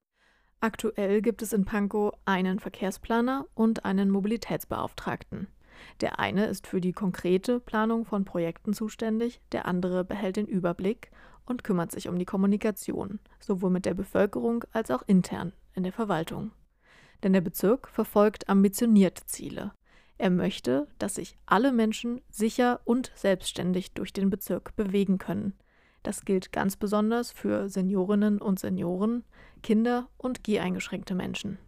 Aktuell 0.61 1.23
gibt 1.23 1.41
es 1.41 1.55
in 1.55 1.65
Pankow 1.65 2.13
einen 2.27 2.59
Verkehrsplaner 2.59 3.47
und 3.55 3.87
einen 3.87 4.11
Mobilitätsbeauftragten. 4.11 5.49
Der 6.03 6.19
eine 6.19 6.47
ist 6.47 6.67
für 6.67 6.83
die 6.83 6.93
konkrete 6.93 7.61
Planung 7.61 8.05
von 8.05 8.27
Projekten 8.27 8.75
zuständig, 8.75 9.41
der 9.53 9.67
andere 9.67 10.05
behält 10.05 10.37
den 10.37 10.47
Überblick 10.47 11.11
und 11.47 11.65
kümmert 11.65 11.93
sich 11.93 12.09
um 12.09 12.19
die 12.19 12.25
Kommunikation, 12.27 13.21
sowohl 13.41 13.71
mit 13.71 13.87
der 13.87 13.95
Bevölkerung 13.95 14.65
als 14.73 14.91
auch 14.91 15.03
intern 15.07 15.55
in 15.75 15.83
der 15.83 15.93
Verwaltung. 15.93 16.53
Denn 17.23 17.33
der 17.33 17.41
Bezirk 17.41 17.89
verfolgt 17.89 18.49
ambitionierte 18.49 19.25
Ziele. 19.27 19.73
Er 20.19 20.31
möchte, 20.31 20.87
dass 20.99 21.17
sich 21.17 21.37
alle 21.47 21.73
Menschen 21.73 22.21
sicher 22.29 22.81
und 22.85 23.13
selbstständig 23.15 23.95
durch 23.95 24.13
den 24.13 24.31
Bezirk 24.31 24.77
bewegen 24.77 25.19
können. 25.19 25.55
Das 26.03 26.25
gilt 26.25 26.53
ganz 26.53 26.77
besonders 26.77 27.33
für 27.33 27.69
Seniorinnen 27.69 28.41
und 28.41 28.61
Senioren, 28.61 29.25
Kinder 29.63 30.09
und 30.19 30.45
geheingeschränkte 30.45 31.15
Menschen. 31.15 31.59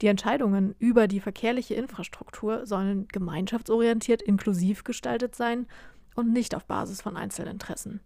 Die 0.00 0.06
Entscheidungen 0.06 0.74
über 0.78 1.06
die 1.06 1.20
verkehrliche 1.20 1.74
Infrastruktur 1.74 2.66
sollen 2.66 3.06
gemeinschaftsorientiert 3.08 4.22
inklusiv 4.22 4.82
gestaltet 4.82 5.34
sein 5.34 5.66
und 6.14 6.32
nicht 6.32 6.54
auf 6.54 6.64
Basis 6.64 7.02
von 7.02 7.16
Einzelinteressen. 7.18 8.00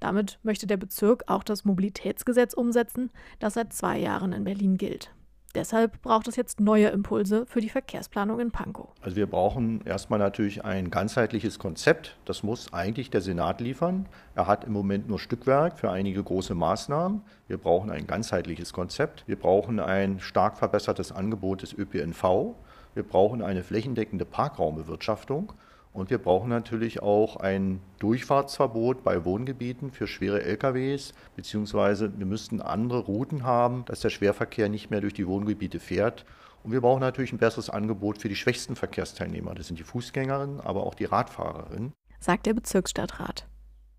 Damit 0.00 0.38
möchte 0.42 0.66
der 0.66 0.76
Bezirk 0.76 1.24
auch 1.26 1.44
das 1.44 1.64
Mobilitätsgesetz 1.64 2.54
umsetzen, 2.54 3.10
das 3.38 3.54
seit 3.54 3.72
zwei 3.72 3.98
Jahren 3.98 4.32
in 4.32 4.44
Berlin 4.44 4.76
gilt. 4.76 5.10
Deshalb 5.54 6.02
braucht 6.02 6.26
es 6.26 6.34
jetzt 6.34 6.58
neue 6.58 6.88
Impulse 6.88 7.46
für 7.46 7.60
die 7.60 7.68
Verkehrsplanung 7.68 8.40
in 8.40 8.50
Pankow. 8.50 8.88
Also 9.02 9.14
wir 9.14 9.28
brauchen 9.28 9.82
erstmal 9.84 10.18
natürlich 10.18 10.64
ein 10.64 10.90
ganzheitliches 10.90 11.60
Konzept. 11.60 12.16
Das 12.24 12.42
muss 12.42 12.72
eigentlich 12.72 13.08
der 13.10 13.20
Senat 13.20 13.60
liefern. 13.60 14.08
Er 14.34 14.48
hat 14.48 14.64
im 14.64 14.72
Moment 14.72 15.08
nur 15.08 15.20
Stückwerk 15.20 15.78
für 15.78 15.92
einige 15.92 16.24
große 16.24 16.56
Maßnahmen. 16.56 17.22
Wir 17.46 17.58
brauchen 17.58 17.90
ein 17.90 18.08
ganzheitliches 18.08 18.72
Konzept. 18.72 19.22
Wir 19.28 19.36
brauchen 19.36 19.78
ein 19.78 20.18
stark 20.18 20.56
verbessertes 20.56 21.12
Angebot 21.12 21.62
des 21.62 21.72
ÖPNV. 21.72 22.56
Wir 22.94 23.04
brauchen 23.04 23.40
eine 23.40 23.62
flächendeckende 23.62 24.24
Parkraumbewirtschaftung. 24.24 25.52
Und 25.94 26.10
wir 26.10 26.18
brauchen 26.18 26.48
natürlich 26.48 27.02
auch 27.02 27.36
ein 27.36 27.80
Durchfahrtsverbot 28.00 29.04
bei 29.04 29.24
Wohngebieten 29.24 29.92
für 29.92 30.08
schwere 30.08 30.42
LKWs, 30.42 31.14
beziehungsweise 31.36 32.18
wir 32.18 32.26
müssten 32.26 32.60
andere 32.60 32.98
Routen 32.98 33.44
haben, 33.44 33.84
dass 33.84 34.00
der 34.00 34.10
Schwerverkehr 34.10 34.68
nicht 34.68 34.90
mehr 34.90 35.00
durch 35.00 35.14
die 35.14 35.28
Wohngebiete 35.28 35.78
fährt. 35.78 36.24
Und 36.64 36.72
wir 36.72 36.80
brauchen 36.80 37.00
natürlich 37.00 37.32
ein 37.32 37.38
besseres 37.38 37.70
Angebot 37.70 38.18
für 38.18 38.28
die 38.28 38.34
schwächsten 38.34 38.74
Verkehrsteilnehmer. 38.74 39.54
Das 39.54 39.68
sind 39.68 39.78
die 39.78 39.84
Fußgängerinnen, 39.84 40.60
aber 40.60 40.84
auch 40.84 40.94
die 40.94 41.04
Radfahrerinnen. 41.04 41.92
Sagt 42.18 42.46
der 42.46 42.54
Bezirksstadtrat. 42.54 43.46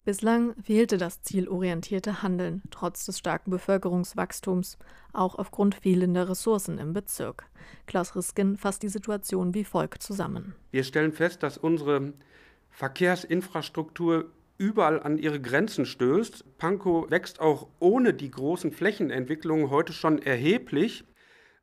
Bislang 0.06 0.54
fehlte 0.62 1.00
das 1.00 1.24
zielorientierte 1.24 2.22
Handeln, 2.22 2.62
trotz 2.70 3.08
des 3.08 3.18
starken 3.18 3.50
Bevölkerungswachstums, 3.50 4.78
auch 5.14 5.34
aufgrund 5.34 5.74
fehlender 5.74 6.30
Ressourcen 6.30 6.78
im 6.78 6.94
Bezirk. 6.94 7.46
Klaus 7.88 8.16
Risken 8.16 8.56
fasst 8.56 8.84
die 8.84 8.90
Situation 8.90 9.56
wie 9.56 9.64
folgt 9.64 10.04
zusammen. 10.04 10.54
Wir 10.70 10.84
stellen 10.84 11.12
fest, 11.12 11.42
dass 11.42 11.58
unsere 11.58 12.14
Verkehrsinfrastruktur 12.70 14.30
überall 14.60 15.02
an 15.02 15.18
ihre 15.18 15.42
Grenzen 15.42 15.88
stößt. 15.88 16.60
Pankow 16.60 17.10
wächst 17.10 17.40
auch 17.40 17.68
ohne 17.80 18.14
die 18.14 18.30
großen 18.30 18.72
Flächenentwicklungen 18.72 19.72
heute 19.72 19.92
schon 19.92 20.22
erheblich. 20.22 21.04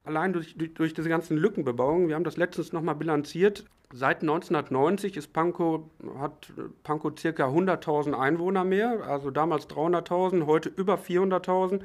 Allein 0.05 0.33
durch, 0.33 0.57
durch, 0.57 0.95
diese 0.95 1.09
ganzen 1.09 1.37
Lückenbebauungen, 1.37 2.09
wir 2.09 2.17
haben 2.17 2.25
das 2.25 2.37
letztens 2.37 2.73
nochmal 2.73 2.97
bilanziert, 2.97 3.65
Seit 3.95 4.23
1990 4.23 5.19
ist 5.19 5.35
Pankow, 5.35 5.83
hat 6.19 6.51
Pankow 6.83 7.13
circa 7.19 7.47
100.000 7.49 8.15
Einwohner 8.15 8.65
mehr, 8.65 9.03
also 9.07 9.31
damals 9.31 9.69
300.000, 9.69 10.47
heute 10.47 10.71
über 10.71 10.95
400.000. 10.95 11.83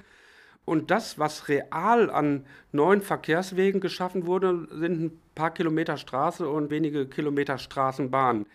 Und 0.64 0.90
das, 0.90 1.20
was 1.20 1.50
real 1.50 2.10
an 2.10 2.46
neuen 2.72 3.02
Verkehrswegen 3.02 3.82
geschaffen 3.82 4.26
wurde, 4.26 4.68
sind 4.72 5.02
ein 5.02 5.22
paar 5.36 5.54
Kilometer 5.54 5.98
Straße 5.98 6.48
und 6.48 6.70
wenige 6.70 7.08
Kilometer 7.08 7.58
Straßenbahn. 7.58 8.46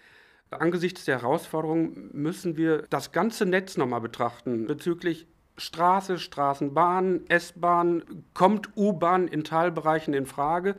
Angesichts 0.51 1.05
der 1.05 1.21
Herausforderung 1.21 2.11
müssen 2.13 2.57
wir 2.57 2.85
das 2.89 3.13
ganze 3.13 3.45
Netz 3.45 3.77
nochmal 3.77 4.01
betrachten 4.01 4.67
bezüglich 4.67 5.27
Straße, 5.57 6.19
Straßenbahn, 6.19 7.27
S-Bahn, 7.29 8.25
kommt 8.35 8.77
U-Bahn 8.77 9.29
in 9.29 9.45
Teilbereichen 9.45 10.15
in 10.15 10.27
Frage 10.27 10.77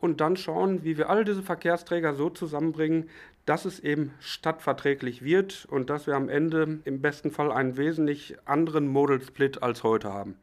und 0.00 0.20
dann 0.20 0.36
schauen, 0.36 0.84
wie 0.84 0.96
wir 0.96 1.10
all 1.10 1.24
diese 1.24 1.42
Verkehrsträger 1.42 2.14
so 2.14 2.30
zusammenbringen, 2.30 3.10
dass 3.44 3.64
es 3.64 3.80
eben 3.80 4.12
stadtverträglich 4.20 5.22
wird 5.22 5.66
und 5.70 5.90
dass 5.90 6.06
wir 6.06 6.16
am 6.16 6.28
Ende 6.28 6.80
im 6.84 7.00
besten 7.00 7.30
Fall 7.30 7.50
einen 7.50 7.76
wesentlich 7.76 8.36
anderen 8.44 8.88
Modal 8.88 9.20
Split 9.22 9.62
als 9.62 9.82
heute 9.82 10.12
haben. 10.12 10.36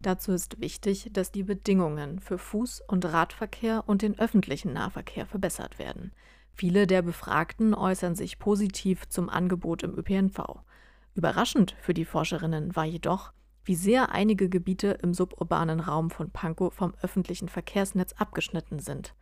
Dazu 0.00 0.32
ist 0.32 0.60
wichtig, 0.60 1.10
dass 1.12 1.30
die 1.30 1.42
Bedingungen 1.42 2.20
für 2.20 2.36
Fuß- 2.36 2.80
und 2.86 3.04
Radverkehr 3.04 3.84
und 3.86 4.00
den 4.00 4.18
öffentlichen 4.18 4.72
Nahverkehr 4.72 5.26
verbessert 5.26 5.78
werden. 5.78 6.12
Viele 6.54 6.86
der 6.86 7.02
Befragten 7.02 7.74
äußern 7.74 8.14
sich 8.14 8.38
positiv 8.38 9.08
zum 9.08 9.28
Angebot 9.28 9.82
im 9.82 9.96
ÖPNV. 9.98 10.62
Überraschend 11.14 11.76
für 11.80 11.94
die 11.94 12.04
Forscherinnen 12.04 12.74
war 12.76 12.84
jedoch, 12.84 13.32
wie 13.64 13.74
sehr 13.74 14.12
einige 14.12 14.48
Gebiete 14.48 14.98
im 15.02 15.14
suburbanen 15.14 15.80
Raum 15.80 16.10
von 16.10 16.30
Pankow 16.30 16.72
vom 16.72 16.94
öffentlichen 17.02 17.48
Verkehrsnetz 17.48 18.12
abgeschnitten 18.14 18.78
sind. 18.78 19.14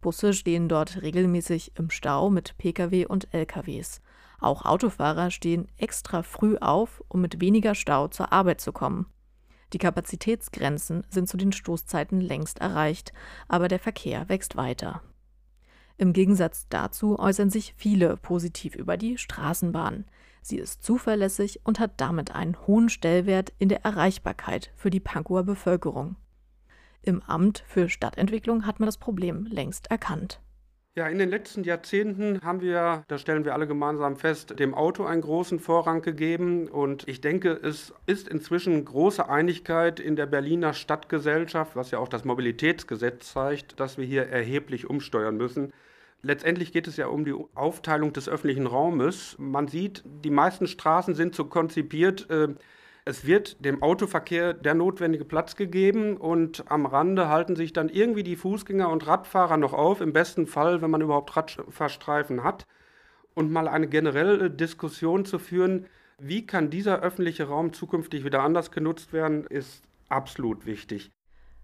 Busse 0.00 0.32
stehen 0.34 0.68
dort 0.68 1.02
regelmäßig 1.02 1.72
im 1.76 1.90
Stau 1.90 2.30
mit 2.30 2.58
Pkw 2.58 3.06
und 3.06 3.32
Lkws. 3.32 4.02
Auch 4.38 4.64
Autofahrer 4.64 5.30
stehen 5.30 5.68
extra 5.78 6.22
früh 6.22 6.56
auf, 6.58 7.02
um 7.08 7.20
mit 7.20 7.40
weniger 7.40 7.74
Stau 7.74 8.08
zur 8.08 8.32
Arbeit 8.32 8.60
zu 8.60 8.72
kommen. 8.72 9.06
Die 9.72 9.78
Kapazitätsgrenzen 9.78 11.04
sind 11.10 11.28
zu 11.28 11.36
den 11.36 11.52
Stoßzeiten 11.52 12.20
längst 12.20 12.60
erreicht, 12.60 13.12
aber 13.48 13.68
der 13.68 13.80
Verkehr 13.80 14.28
wächst 14.28 14.56
weiter. 14.56 15.02
Im 15.96 16.12
Gegensatz 16.12 16.66
dazu 16.68 17.18
äußern 17.18 17.50
sich 17.50 17.74
viele 17.76 18.16
positiv 18.16 18.76
über 18.76 18.96
die 18.96 19.16
Straßenbahn. 19.18 20.04
Sie 20.46 20.58
ist 20.58 20.84
zuverlässig 20.84 21.58
und 21.64 21.80
hat 21.80 21.94
damit 21.96 22.32
einen 22.32 22.56
hohen 22.68 22.88
Stellwert 22.88 23.52
in 23.58 23.68
der 23.68 23.84
Erreichbarkeit 23.84 24.70
für 24.76 24.90
die 24.90 25.00
Pankower 25.00 25.42
Bevölkerung. 25.42 26.14
Im 27.02 27.20
Amt 27.22 27.64
für 27.66 27.88
Stadtentwicklung 27.88 28.64
hat 28.64 28.78
man 28.78 28.86
das 28.86 28.96
Problem 28.96 29.48
längst 29.50 29.90
erkannt. 29.90 30.40
Ja, 30.94 31.08
in 31.08 31.18
den 31.18 31.30
letzten 31.30 31.64
Jahrzehnten 31.64 32.42
haben 32.42 32.60
wir, 32.60 33.02
das 33.08 33.22
stellen 33.22 33.44
wir 33.44 33.54
alle 33.54 33.66
gemeinsam 33.66 34.14
fest, 34.14 34.56
dem 34.60 34.72
Auto 34.72 35.04
einen 35.04 35.22
großen 35.22 35.58
Vorrang 35.58 36.00
gegeben. 36.00 36.68
Und 36.68 37.08
ich 37.08 37.20
denke, 37.20 37.50
es 37.50 37.92
ist 38.06 38.28
inzwischen 38.28 38.84
große 38.84 39.28
Einigkeit 39.28 39.98
in 39.98 40.14
der 40.14 40.26
Berliner 40.26 40.74
Stadtgesellschaft, 40.74 41.74
was 41.74 41.90
ja 41.90 41.98
auch 41.98 42.08
das 42.08 42.24
Mobilitätsgesetz 42.24 43.32
zeigt, 43.32 43.80
dass 43.80 43.98
wir 43.98 44.04
hier 44.04 44.28
erheblich 44.28 44.88
umsteuern 44.88 45.36
müssen. 45.36 45.72
Letztendlich 46.26 46.72
geht 46.72 46.88
es 46.88 46.96
ja 46.96 47.06
um 47.06 47.24
die 47.24 47.34
Aufteilung 47.54 48.12
des 48.12 48.28
öffentlichen 48.28 48.66
Raumes. 48.66 49.36
Man 49.38 49.68
sieht, 49.68 50.02
die 50.04 50.30
meisten 50.30 50.66
Straßen 50.66 51.14
sind 51.14 51.36
so 51.36 51.44
konzipiert, 51.44 52.28
äh, 52.30 52.48
es 53.04 53.24
wird 53.24 53.64
dem 53.64 53.80
Autoverkehr 53.80 54.52
der 54.52 54.74
notwendige 54.74 55.24
Platz 55.24 55.54
gegeben 55.54 56.16
und 56.16 56.64
am 56.68 56.84
Rande 56.84 57.28
halten 57.28 57.54
sich 57.54 57.72
dann 57.72 57.88
irgendwie 57.88 58.24
die 58.24 58.34
Fußgänger 58.34 58.88
und 58.88 59.06
Radfahrer 59.06 59.56
noch 59.56 59.72
auf, 59.72 60.00
im 60.00 60.12
besten 60.12 60.48
Fall, 60.48 60.82
wenn 60.82 60.90
man 60.90 61.00
überhaupt 61.00 61.36
Radfahrstreifen 61.36 62.42
hat. 62.42 62.66
Und 63.34 63.52
mal 63.52 63.68
eine 63.68 63.86
generelle 63.86 64.50
Diskussion 64.50 65.24
zu 65.24 65.38
führen, 65.38 65.86
wie 66.18 66.44
kann 66.44 66.70
dieser 66.70 67.02
öffentliche 67.02 67.44
Raum 67.44 67.72
zukünftig 67.72 68.24
wieder 68.24 68.42
anders 68.42 68.72
genutzt 68.72 69.12
werden, 69.12 69.44
ist 69.44 69.84
absolut 70.08 70.66
wichtig. 70.66 71.12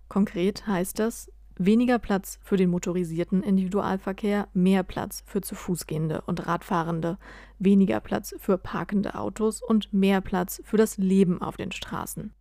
Konkret 0.08 0.68
heißt 0.68 1.00
das, 1.00 1.32
Weniger 1.58 1.98
Platz 1.98 2.38
für 2.42 2.56
den 2.56 2.70
motorisierten 2.70 3.42
Individualverkehr, 3.42 4.48
mehr 4.54 4.82
Platz 4.82 5.22
für 5.26 5.42
zu 5.42 5.54
Fuß 5.54 5.86
gehende 5.86 6.22
und 6.22 6.46
Radfahrende, 6.46 7.18
weniger 7.58 8.00
Platz 8.00 8.34
für 8.38 8.56
parkende 8.56 9.14
Autos 9.14 9.62
und 9.62 9.92
mehr 9.92 10.20
Platz 10.20 10.62
für 10.64 10.76
das 10.78 10.96
Leben 10.96 11.42
auf 11.42 11.56
den 11.56 11.72
Straßen. 11.72 12.32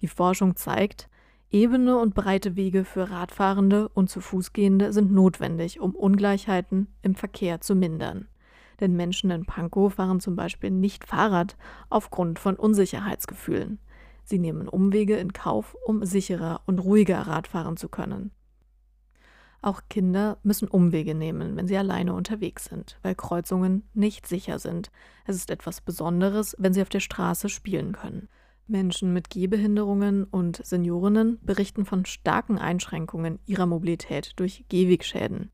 Die 0.00 0.08
Forschung 0.08 0.56
zeigt, 0.56 1.08
ebene 1.50 1.98
und 1.98 2.14
breite 2.14 2.56
Wege 2.56 2.84
für 2.84 3.10
Radfahrende 3.10 3.88
und 3.90 4.08
zu 4.08 4.20
Fußgehende 4.20 4.92
sind 4.92 5.12
notwendig, 5.12 5.80
um 5.80 5.94
Ungleichheiten 5.94 6.88
im 7.02 7.14
Verkehr 7.14 7.60
zu 7.60 7.74
mindern. 7.74 8.28
Denn 8.80 8.96
Menschen 8.96 9.30
in 9.30 9.44
Pankow 9.44 9.92
fahren 9.92 10.20
zum 10.20 10.34
Beispiel 10.34 10.70
nicht 10.70 11.04
Fahrrad 11.04 11.56
aufgrund 11.90 12.38
von 12.38 12.56
Unsicherheitsgefühlen. 12.56 13.78
Sie 14.24 14.38
nehmen 14.38 14.68
Umwege 14.68 15.16
in 15.16 15.32
Kauf, 15.32 15.76
um 15.84 16.04
sicherer 16.04 16.62
und 16.66 16.78
ruhiger 16.78 17.20
Rad 17.20 17.46
fahren 17.46 17.76
zu 17.76 17.88
können. 17.88 18.30
Auch 19.64 19.82
Kinder 19.88 20.36
müssen 20.42 20.68
Umwege 20.68 21.14
nehmen, 21.14 21.56
wenn 21.56 21.66
sie 21.66 21.78
alleine 21.78 22.12
unterwegs 22.12 22.66
sind, 22.66 22.98
weil 23.02 23.14
Kreuzungen 23.14 23.88
nicht 23.94 24.26
sicher 24.26 24.58
sind. 24.58 24.90
Es 25.24 25.36
ist 25.36 25.50
etwas 25.50 25.80
Besonderes, 25.80 26.54
wenn 26.58 26.74
sie 26.74 26.82
auf 26.82 26.90
der 26.90 27.00
Straße 27.00 27.48
spielen 27.48 27.92
können. 27.92 28.28
Menschen 28.66 29.12
mit 29.12 29.30
Gehbehinderungen 29.30 30.24
und 30.24 30.64
Seniorinnen 30.64 31.38
berichten 31.42 31.86
von 31.86 32.04
starken 32.04 32.58
Einschränkungen 32.58 33.38
ihrer 33.46 33.66
Mobilität 33.66 34.32
durch 34.36 34.64
Gehwegschäden. 34.68 35.50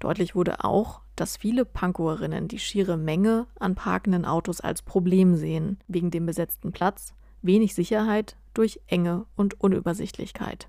Deutlich 0.00 0.34
wurde 0.34 0.62
auch, 0.64 1.00
dass 1.16 1.36
viele 1.38 1.64
Pankoerinnen 1.64 2.48
die 2.48 2.58
schiere 2.58 2.98
Menge 2.98 3.46
an 3.58 3.74
parkenden 3.74 4.26
Autos 4.26 4.60
als 4.60 4.82
Problem 4.82 5.34
sehen, 5.34 5.78
wegen 5.88 6.10
dem 6.10 6.26
besetzten 6.26 6.72
Platz, 6.72 7.14
wenig 7.46 7.74
Sicherheit 7.74 8.36
durch 8.54 8.80
Enge 8.86 9.26
und 9.36 9.60
Unübersichtlichkeit. 9.60 10.68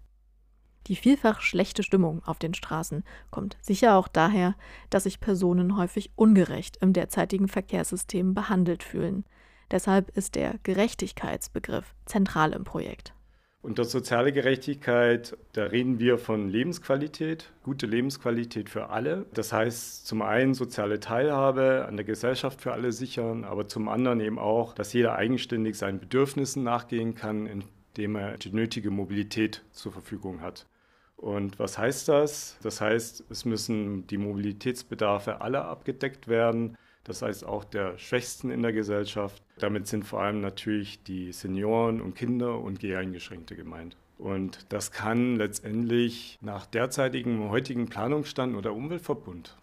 Die 0.87 0.95
vielfach 0.95 1.41
schlechte 1.41 1.83
Stimmung 1.83 2.23
auf 2.23 2.39
den 2.39 2.53
Straßen 2.53 3.03
kommt 3.29 3.57
sicher 3.61 3.97
auch 3.97 4.07
daher, 4.07 4.55
dass 4.89 5.03
sich 5.03 5.19
Personen 5.19 5.75
häufig 5.77 6.11
ungerecht 6.15 6.77
im 6.77 6.93
derzeitigen 6.93 7.49
Verkehrssystem 7.49 8.33
behandelt 8.33 8.83
fühlen. 8.83 9.25
Deshalb 9.69 10.15
ist 10.15 10.35
der 10.35 10.59
Gerechtigkeitsbegriff 10.63 11.93
zentral 12.05 12.53
im 12.53 12.63
Projekt. 12.63 13.13
Unter 13.67 13.83
soziale 13.83 14.31
Gerechtigkeit, 14.31 15.35
da 15.51 15.65
reden 15.65 15.99
wir 15.99 16.17
von 16.19 16.47
Lebensqualität, 16.47 17.51
gute 17.63 17.85
Lebensqualität 17.85 18.69
für 18.69 18.91
alle. 18.91 19.25
Das 19.33 19.51
heißt 19.51 20.07
zum 20.07 20.21
einen 20.21 20.53
soziale 20.53 21.01
Teilhabe 21.01 21.83
an 21.85 21.97
der 21.97 22.05
Gesellschaft 22.05 22.61
für 22.61 22.71
alle 22.71 22.93
sichern, 22.93 23.43
aber 23.43 23.67
zum 23.67 23.89
anderen 23.89 24.21
eben 24.21 24.39
auch, 24.39 24.73
dass 24.73 24.93
jeder 24.93 25.15
eigenständig 25.17 25.77
seinen 25.77 25.99
Bedürfnissen 25.99 26.63
nachgehen 26.63 27.13
kann, 27.13 27.45
indem 27.45 28.15
er 28.15 28.37
die 28.37 28.53
nötige 28.53 28.89
Mobilität 28.89 29.65
zur 29.73 29.91
Verfügung 29.91 30.39
hat. 30.39 30.65
Und 31.17 31.59
was 31.59 31.77
heißt 31.77 32.07
das? 32.07 32.57
Das 32.63 32.79
heißt, 32.79 33.25
es 33.29 33.43
müssen 33.43 34.07
die 34.07 34.17
Mobilitätsbedarfe 34.17 35.41
aller 35.41 35.65
abgedeckt 35.65 36.29
werden 36.29 36.77
das 37.07 37.21
heißt 37.21 37.45
auch 37.45 37.63
der 37.63 37.97
Schwächsten 37.97 38.51
in 38.51 38.61
der 38.61 38.73
Gesellschaft. 38.73 39.41
Damit 39.59 39.87
sind 39.87 40.03
vor 40.03 40.21
allem 40.21 40.41
natürlich 40.41 41.01
die 41.03 41.31
Senioren 41.31 42.01
und 42.01 42.15
Kinder 42.15 42.59
und 42.59 42.79
Geheingeschränkte 42.79 43.55
gemeint. 43.55 43.95
Und 44.17 44.65
das 44.69 44.91
kann 44.91 45.35
letztendlich 45.37 46.37
nach 46.41 46.65
derzeitigem 46.65 47.49
heutigen 47.49 47.87
Planungsstand 47.87 48.55
oder 48.55 48.73
Umweltverbund. 48.73 49.57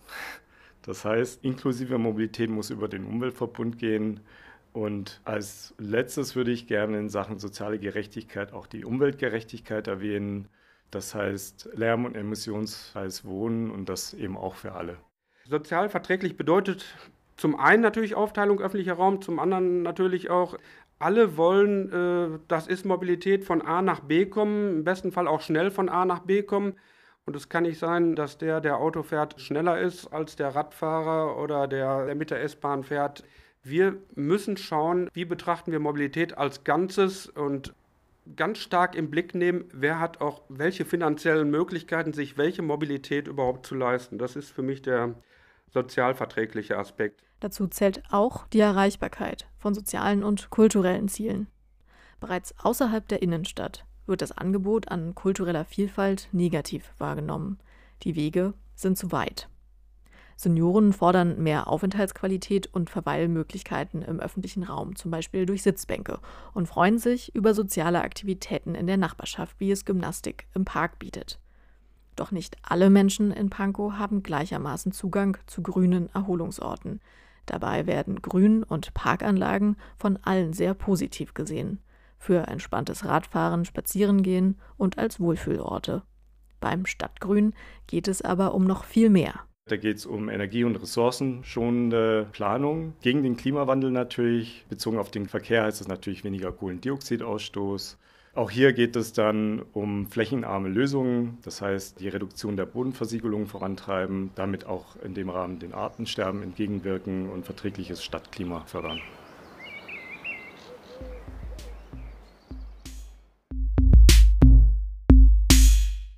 Das 0.82 1.04
heißt, 1.04 1.44
inklusive 1.44 1.98
Mobilität 1.98 2.50
muss 2.50 2.70
über 2.70 2.88
den 2.88 3.04
Umweltverbund 3.04 3.78
gehen. 3.78 4.20
Und 4.72 5.20
als 5.24 5.74
letztes 5.78 6.36
würde 6.36 6.50
ich 6.50 6.66
gerne 6.66 6.98
in 6.98 7.08
Sachen 7.08 7.38
soziale 7.38 7.78
Gerechtigkeit 7.78 8.52
auch 8.52 8.66
die 8.66 8.84
Umweltgerechtigkeit 8.84 9.86
erwähnen. 9.86 10.48
Das 10.90 11.14
heißt 11.14 11.70
Lärm- 11.74 12.04
und 12.06 12.16
emissionsfreies 12.16 13.24
Wohnen 13.24 13.70
und 13.70 13.88
das 13.88 14.14
eben 14.14 14.36
auch 14.36 14.54
für 14.54 14.72
alle. 14.72 14.96
Sozial 15.46 15.88
verträglich 15.90 16.36
bedeutet 16.36 16.86
zum 17.36 17.58
einen 17.58 17.82
natürlich 17.82 18.14
Aufteilung 18.14 18.60
öffentlicher 18.60 18.94
Raum, 18.94 19.20
zum 19.20 19.38
anderen 19.38 19.82
natürlich 19.82 20.30
auch, 20.30 20.56
alle 20.98 21.36
wollen, 21.36 21.92
äh, 21.92 22.38
das 22.48 22.66
ist 22.66 22.84
Mobilität 22.86 23.44
von 23.44 23.62
A 23.62 23.82
nach 23.82 24.00
B 24.00 24.26
kommen, 24.26 24.78
im 24.78 24.84
besten 24.84 25.12
Fall 25.12 25.26
auch 25.26 25.40
schnell 25.40 25.70
von 25.70 25.88
A 25.88 26.04
nach 26.04 26.20
B 26.20 26.42
kommen. 26.42 26.74
Und 27.26 27.36
es 27.36 27.48
kann 27.48 27.64
nicht 27.64 27.78
sein, 27.78 28.14
dass 28.14 28.38
der, 28.38 28.60
der 28.60 28.78
Auto 28.78 29.02
fährt, 29.02 29.40
schneller 29.40 29.80
ist 29.80 30.06
als 30.08 30.36
der 30.36 30.54
Radfahrer 30.54 31.38
oder 31.38 31.66
der, 31.66 32.06
der 32.06 32.14
mit 32.14 32.30
der 32.30 32.42
S-Bahn 32.42 32.84
fährt. 32.84 33.24
Wir 33.62 33.96
müssen 34.14 34.56
schauen, 34.58 35.08
wie 35.14 35.24
betrachten 35.24 35.72
wir 35.72 35.80
Mobilität 35.80 36.36
als 36.36 36.64
Ganzes 36.64 37.26
und 37.26 37.74
ganz 38.36 38.58
stark 38.58 38.94
im 38.94 39.10
Blick 39.10 39.34
nehmen, 39.34 39.64
wer 39.72 40.00
hat 40.00 40.20
auch 40.20 40.42
welche 40.48 40.84
finanziellen 40.84 41.50
Möglichkeiten, 41.50 42.12
sich 42.12 42.36
welche 42.36 42.62
Mobilität 42.62 43.26
überhaupt 43.26 43.66
zu 43.66 43.74
leisten. 43.74 44.18
Das 44.18 44.36
ist 44.36 44.50
für 44.50 44.62
mich 44.62 44.82
der, 44.82 45.14
sozialverträgliche 45.74 46.78
Aspekt. 46.78 47.22
Dazu 47.40 47.66
zählt 47.66 48.02
auch 48.10 48.46
die 48.46 48.60
Erreichbarkeit 48.60 49.46
von 49.58 49.74
sozialen 49.74 50.24
und 50.24 50.48
kulturellen 50.48 51.08
Zielen. 51.08 51.48
Bereits 52.20 52.54
außerhalb 52.58 53.06
der 53.06 53.20
Innenstadt 53.20 53.84
wird 54.06 54.22
das 54.22 54.32
Angebot 54.32 54.88
an 54.88 55.14
kultureller 55.14 55.64
Vielfalt 55.66 56.28
negativ 56.32 56.94
wahrgenommen. 56.96 57.58
Die 58.02 58.16
Wege 58.16 58.54
sind 58.74 58.96
zu 58.96 59.12
weit. 59.12 59.48
Senioren 60.36 60.92
fordern 60.92 61.42
mehr 61.42 61.68
Aufenthaltsqualität 61.68 62.66
und 62.72 62.90
Verweilmöglichkeiten 62.90 64.02
im 64.02 64.20
öffentlichen 64.20 64.64
Raum, 64.64 64.96
zum 64.96 65.10
Beispiel 65.10 65.46
durch 65.46 65.62
Sitzbänke, 65.62 66.18
und 66.54 66.66
freuen 66.66 66.98
sich 66.98 67.34
über 67.34 67.54
soziale 67.54 68.02
Aktivitäten 68.02 68.74
in 68.74 68.86
der 68.86 68.96
Nachbarschaft, 68.96 69.60
wie 69.60 69.70
es 69.70 69.84
Gymnastik 69.84 70.48
im 70.54 70.64
Park 70.64 70.98
bietet. 70.98 71.38
Doch 72.16 72.30
nicht 72.30 72.56
alle 72.62 72.90
Menschen 72.90 73.30
in 73.30 73.50
Pankow 73.50 73.94
haben 73.94 74.22
gleichermaßen 74.22 74.92
Zugang 74.92 75.36
zu 75.46 75.62
grünen 75.62 76.08
Erholungsorten. 76.14 77.00
Dabei 77.46 77.86
werden 77.86 78.22
Grün- 78.22 78.62
und 78.62 78.94
Parkanlagen 78.94 79.76
von 79.98 80.18
allen 80.22 80.52
sehr 80.52 80.74
positiv 80.74 81.34
gesehen. 81.34 81.80
Für 82.18 82.46
entspanntes 82.48 83.04
Radfahren, 83.04 83.64
Spazierengehen 83.64 84.58
und 84.76 84.98
als 84.98 85.20
Wohlfühlorte. 85.20 86.02
Beim 86.60 86.86
Stadtgrün 86.86 87.52
geht 87.86 88.08
es 88.08 88.22
aber 88.22 88.54
um 88.54 88.64
noch 88.64 88.84
viel 88.84 89.10
mehr. 89.10 89.40
Da 89.66 89.76
geht 89.76 89.96
es 89.96 90.06
um 90.06 90.28
Energie- 90.28 90.64
und 90.64 90.76
ressourcenschonende 90.76 92.28
Planung. 92.32 92.94
Gegen 93.00 93.22
den 93.22 93.36
Klimawandel 93.36 93.90
natürlich. 93.90 94.64
Bezogen 94.68 94.98
auf 94.98 95.10
den 95.10 95.26
Verkehr 95.26 95.64
heißt 95.64 95.80
es 95.80 95.88
natürlich 95.88 96.22
weniger 96.22 96.52
Kohlendioxidausstoß, 96.52 97.98
auch 98.34 98.50
hier 98.50 98.72
geht 98.72 98.96
es 98.96 99.12
dann 99.12 99.62
um 99.72 100.06
flächenarme 100.06 100.68
Lösungen, 100.68 101.38
das 101.42 101.62
heißt 101.62 102.00
die 102.00 102.08
Reduktion 102.08 102.56
der 102.56 102.66
Bodenversiegelung 102.66 103.46
vorantreiben, 103.46 104.30
damit 104.34 104.66
auch 104.66 104.96
in 105.02 105.14
dem 105.14 105.28
Rahmen 105.28 105.60
den 105.60 105.72
Artensterben 105.72 106.42
entgegenwirken 106.42 107.28
und 107.30 107.44
verträgliches 107.44 108.02
Stadtklima 108.02 108.64
fördern. 108.66 109.00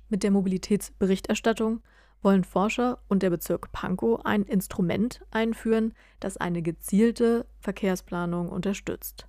Mit 0.09 0.23
der 0.23 0.31
Mobilitätsberichterstattung 0.31 1.81
wollen 2.23 2.43
Forscher 2.43 2.97
und 3.07 3.21
der 3.21 3.29
Bezirk 3.29 3.71
Pankow 3.71 4.21
ein 4.25 4.43
Instrument 4.43 5.21
einführen, 5.29 5.93
das 6.19 6.37
eine 6.37 6.63
gezielte 6.63 7.45
Verkehrsplanung 7.59 8.49
unterstützt. 8.49 9.27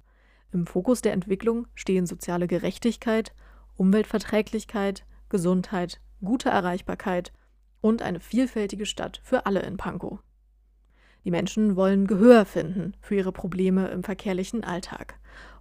Im 0.52 0.66
Fokus 0.66 1.02
der 1.02 1.12
Entwicklung 1.12 1.66
stehen 1.74 2.06
soziale 2.06 2.46
Gerechtigkeit, 2.46 3.34
Umweltverträglichkeit, 3.76 5.04
Gesundheit, 5.28 6.00
gute 6.22 6.48
Erreichbarkeit 6.48 7.32
und 7.80 8.02
eine 8.02 8.20
vielfältige 8.20 8.86
Stadt 8.86 9.20
für 9.22 9.46
alle 9.46 9.60
in 9.60 9.76
Pankow. 9.76 10.18
Die 11.24 11.30
Menschen 11.30 11.76
wollen 11.76 12.06
Gehör 12.06 12.44
finden 12.44 12.96
für 13.00 13.16
ihre 13.16 13.32
Probleme 13.32 13.88
im 13.88 14.02
verkehrlichen 14.02 14.64
Alltag. 14.64 15.18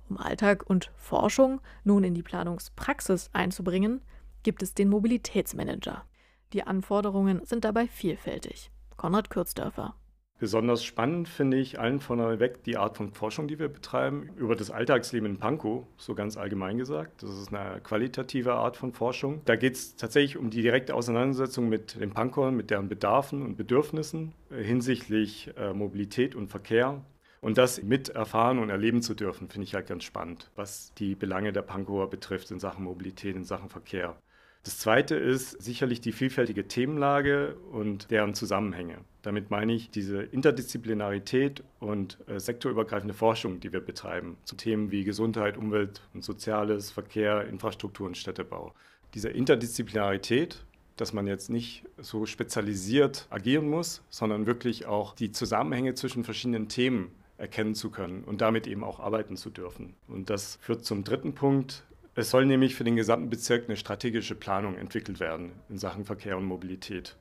Um 0.10 0.18
Alltag 0.18 0.70
und 0.70 0.92
Forschung 0.96 1.60
nun 1.84 2.04
in 2.06 2.14
die 2.14 2.24
Planungspraxis 2.24 3.30
einzubringen, 3.34 4.02
gibt 4.44 4.64
es 4.64 4.74
den 4.74 4.88
Mobilitätsmanager. 4.88 6.06
Die 6.54 6.64
Anforderungen 6.64 7.42
sind 7.44 7.66
dabei 7.66 7.88
vielfältig. 7.88 8.72
Konrad 8.96 9.30
Kürzdörfer. 9.30 9.96
Besonders 10.40 10.84
spannend 10.84 11.28
finde 11.28 11.58
ich 11.58 11.80
allen 11.80 12.00
vorneweg 12.00 12.64
die 12.64 12.78
Art 12.78 12.96
von 12.96 13.12
Forschung, 13.12 13.48
die 13.48 13.58
wir 13.58 13.70
betreiben, 13.70 14.30
über 14.38 14.56
das 14.56 14.70
Alltagsleben 14.70 15.28
in 15.28 15.38
Pankow, 15.38 15.86
so 15.98 16.14
ganz 16.14 16.38
allgemein 16.38 16.78
gesagt. 16.78 17.24
Das 17.24 17.32
ist 17.32 17.52
eine 17.52 17.82
qualitative 17.82 18.54
Art 18.54 18.78
von 18.78 18.94
Forschung. 18.94 19.42
Da 19.46 19.56
geht 19.56 19.74
es 19.74 19.96
tatsächlich 19.96 20.38
um 20.38 20.52
die 20.52 20.62
direkte 20.62 20.94
Auseinandersetzung 20.94 21.70
mit 21.70 22.00
den 22.00 22.12
Pankowern, 22.12 22.56
mit 22.56 22.70
deren 22.70 22.88
Bedarfen 22.88 23.42
und 23.42 23.58
Bedürfnissen 23.58 24.34
äh, 24.52 24.62
hinsichtlich 24.62 25.52
äh, 25.58 25.74
Mobilität 25.74 26.36
und 26.36 26.50
Verkehr. 26.50 27.04
Und 27.42 27.58
das 27.58 27.82
mit 27.82 28.10
erfahren 28.10 28.60
und 28.60 28.70
erleben 28.70 29.02
zu 29.02 29.16
dürfen, 29.16 29.50
finde 29.50 29.66
ich 29.66 29.74
halt 29.74 29.88
ganz 29.88 30.04
spannend, 30.04 30.52
was 30.56 30.94
die 30.96 31.16
Belange 31.16 31.54
der 31.54 31.62
Pankower 31.62 32.10
betrifft 32.10 32.52
in 32.52 32.60
Sachen 32.60 32.84
Mobilität, 32.84 33.36
in 33.36 33.44
Sachen 33.44 33.70
Verkehr. 33.70 34.18
Das 34.64 34.80
zweite 34.80 35.16
ist 35.16 35.62
sicherlich 35.62 36.02
die 36.02 36.12
vielfältige 36.12 36.68
Themenlage 36.68 37.56
und 37.72 38.12
deren 38.12 38.34
Zusammenhänge. 38.34 38.98
Damit 39.22 39.50
meine 39.50 39.74
ich 39.74 39.90
diese 39.90 40.24
Interdisziplinarität 40.24 41.64
und 41.80 42.18
äh, 42.28 42.40
sektorübergreifende 42.40 43.14
Forschung, 43.14 43.60
die 43.60 43.72
wir 43.72 43.82
betreiben, 43.82 44.38
zu 44.44 44.56
Themen 44.56 44.92
wie 44.92 45.04
Gesundheit, 45.04 45.58
Umwelt 45.58 46.02
und 46.14 46.24
Soziales, 46.24 46.92
Verkehr, 46.92 47.48
Infrastruktur 47.48 48.08
und 48.08 48.18
Städtebau. 48.18 48.74
Diese 49.14 49.30
Interdisziplinarität, 49.30 50.66
dass 50.98 51.14
man 51.14 51.28
jetzt 51.28 51.50
nicht 51.50 51.84
so 51.98 52.26
spezialisiert 52.26 53.28
agieren 53.30 53.70
muss, 53.70 54.04
sondern 54.10 54.46
wirklich 54.46 54.86
auch 54.86 55.14
die 55.14 55.32
Zusammenhänge 55.32 55.94
zwischen 55.94 56.24
verschiedenen 56.24 56.68
Themen 56.68 57.12
erkennen 57.38 57.76
zu 57.76 57.92
können 57.92 58.24
und 58.24 58.42
damit 58.42 58.68
eben 58.68 58.84
auch 58.84 59.00
arbeiten 59.00 59.38
zu 59.38 59.50
dürfen. 59.50 59.94
Und 60.08 60.30
das 60.30 60.58
führt 60.62 60.84
zum 60.86 61.04
dritten 61.04 61.34
Punkt, 61.34 61.84
es 62.18 62.32
soll 62.32 62.48
nämlich 62.48 62.74
für 62.74 62.84
den 62.84 62.96
gesamten 62.96 63.30
Bezirk 63.30 63.66
eine 63.66 63.78
strategische 63.78 64.34
Planung 64.34 64.76
entwickelt 64.76 65.20
werden 65.20 65.52
in 65.70 65.78
Sachen 65.78 66.04
Verkehr 66.04 66.36
und 66.36 66.46
Mobilität. 66.46 67.16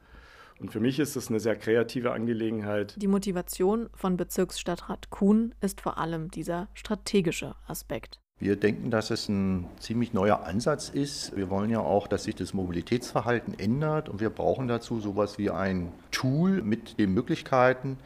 Und 0.59 0.73
für 0.73 0.81
mich 0.81 0.99
ist 0.99 1.17
es 1.17 1.29
eine 1.29 1.39
sehr 1.39 1.55
kreative 1.55 2.13
Angelegenheit. 2.13 2.95
Die 2.97 3.07
Motivation 3.07 3.91
von 3.95 4.17
Bezirksstadtrat 4.17 5.11
Kuhn 5.11 5.55
ist 5.61 5.83
vor 5.83 5.99
allem 5.99 6.31
dieser 6.31 6.69
strategische 6.73 7.57
Aspekt. 7.67 8.21
Wir 8.39 8.57
denken, 8.57 8.91
dass 8.91 9.11
es 9.11 9.29
ein 9.29 9.67
ziemlich 9.79 10.15
neuer 10.15 10.45
Ansatz 10.47 10.89
ist. 10.89 11.37
Wir 11.37 11.51
wollen 11.51 11.69
ja 11.69 11.81
auch, 11.81 12.07
dass 12.07 12.25
sich 12.25 12.35
das 12.35 12.55
Mobilitätsverhalten 12.55 13.59
ändert 13.59 14.09
und 14.09 14.21
wir 14.21 14.31
brauchen 14.31 14.67
dazu 14.67 15.01
sowas 15.01 15.37
wie 15.37 15.51
ein 15.51 15.93
Tool 16.11 16.63
mit 16.63 16.99
den 16.99 17.13
Möglichkeiten, 17.13 17.99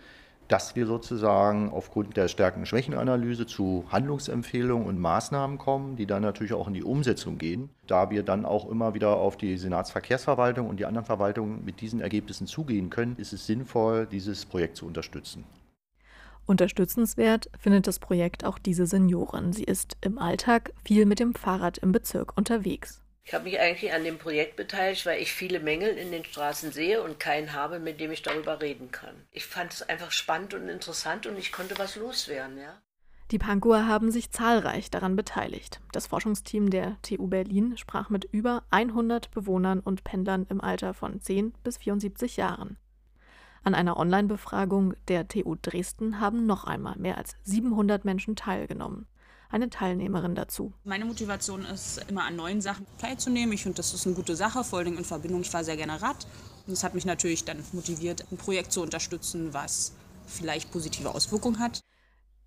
dass 0.51 0.75
wir 0.75 0.85
sozusagen 0.85 1.71
aufgrund 1.71 2.17
der 2.17 2.27
Stärken- 2.27 2.67
Schwächenanalyse 2.67 3.47
zu 3.47 3.85
Handlungsempfehlungen 3.89 4.87
und 4.87 4.99
Maßnahmen 4.99 5.59
kommen, 5.59 5.95
die 5.95 6.07
dann 6.07 6.23
natürlich 6.23 6.53
auch 6.53 6.67
in 6.67 6.75
die 6.75 6.83
Umsetzung 6.83 7.39
gehen. 7.39 7.71
Da 7.87 8.11
wir 8.11 8.25
dann 8.25 8.45
auch 8.45 8.69
immer 8.69 8.93
wieder 8.93 9.17
auf 9.17 9.37
die 9.37 9.57
Senatsverkehrsverwaltung 9.57 10.69
und 10.69 10.79
die 10.81 10.87
anderen 10.87 11.07
Verwaltungen 11.07 11.65
mit 11.65 11.81
diesen 11.81 12.01
Ergebnissen 12.01 12.49
zugehen 12.49 12.91
können, 12.91 13.15
ist 13.17 13.33
es 13.33 13.47
sinnvoll, 13.47 14.09
dieses 14.11 14.45
Projekt 14.45 14.77
zu 14.77 14.87
unterstützen. 14.87 15.45
Unterstützenswert 16.47 17.49
findet 17.57 17.87
das 17.87 18.01
Projekt 18.01 18.45
auch 18.45 18.59
diese 18.59 18.87
Seniorin. 18.87 19.53
Sie 19.53 19.63
ist 19.63 19.97
im 20.01 20.19
Alltag 20.19 20.73
viel 20.85 21.07
mit 21.07 21.21
dem 21.21 21.33
Fahrrad 21.33 21.79
im 21.79 21.93
Bezirk 21.93 22.37
unterwegs. 22.37 23.05
Ich 23.25 23.35
habe 23.35 23.45
mich 23.45 23.61
eigentlich 23.61 23.93
an 23.93 24.05
dem 24.05 24.19
Projekt 24.19 24.57
beteiligt, 24.57 25.07
weil 25.07 25.21
ich 25.21 25.33
viele 25.33 25.61
Mängel 25.61 25.91
in 25.91 26.11
den 26.11 26.25
Straßen 26.25 26.73
sehe 26.73 27.03
und 27.03 27.21
keinen 27.21 27.53
habe, 27.53 27.79
mit 27.79 28.01
dem 28.01 28.11
ich 28.11 28.23
darüber 28.23 28.61
reden 28.61 28.91
kann. 28.91 29.15
Ich 29.31 29.47
fand 29.47 29.73
es 29.73 29.83
einfach 29.83 30.11
spannend 30.11 30.55
und 30.55 30.69
interessant 30.69 31.27
und 31.27 31.39
ich 31.39 31.53
konnte 31.53 31.79
was 31.79 31.97
loswerden, 31.97 32.59
ja. 32.59 32.81
Die 33.31 33.39
Pankower 33.39 33.87
haben 33.87 34.11
sich 34.11 34.33
zahlreich 34.33 34.91
daran 34.91 35.15
beteiligt. 35.15 35.81
Das 35.93 36.09
Forschungsteam 36.09 36.69
der 36.69 36.97
TU 37.03 37.29
Berlin 37.29 37.77
sprach 37.77 38.11
mit 38.11 38.25
über 38.25 38.65
100 38.71 39.31
Bewohnern 39.31 39.79
und 39.79 40.03
Pendlern 40.03 40.47
im 40.49 40.61
Alter 40.61 40.95
von 40.95 41.21
10 41.21 41.53
bis 41.63 41.77
74 41.79 42.37
Jahren. 42.37 42.77
An 43.63 43.77
einer 43.77 43.99
Online-Befragung 43.99 44.95
der 45.07 45.29
TU 45.29 45.55
Dresden 45.55 46.19
haben 46.19 46.47
noch 46.47 46.65
einmal 46.65 46.97
mehr 46.97 47.19
als 47.19 47.37
700 47.45 48.05
Menschen 48.05 48.35
teilgenommen. 48.35 49.07
Eine 49.53 49.69
Teilnehmerin 49.69 50.37
dazu. 50.37 50.73
Meine 50.85 51.05
Motivation 51.05 51.65
ist, 51.65 52.05
immer 52.09 52.25
an 52.25 52.37
neuen 52.37 52.61
Sachen 52.61 52.87
teilzunehmen. 52.99 53.53
Ich 53.53 53.65
finde, 53.65 53.77
das 53.77 53.93
ist 53.93 54.07
eine 54.07 54.15
gute 54.15 54.37
Sache, 54.37 54.63
vor 54.63 54.79
allem 54.79 54.97
in 54.97 55.05
Verbindung. 55.05 55.41
Ich 55.41 55.53
war 55.53 55.65
sehr 55.65 55.77
gerne 55.77 56.01
Rad. 56.01 56.25
Und 56.69 56.73
es 56.73 56.85
hat 56.85 56.95
mich 56.95 57.05
natürlich 57.05 57.45
dann 57.45 57.59
motiviert, 57.73 58.25
ein 58.31 58.37
Projekt 58.37 58.71
zu 58.71 58.81
unterstützen, 58.81 59.53
was 59.53 59.93
vielleicht 60.27 60.71
positive 60.71 61.13
Auswirkungen 61.13 61.59
hat. 61.59 61.81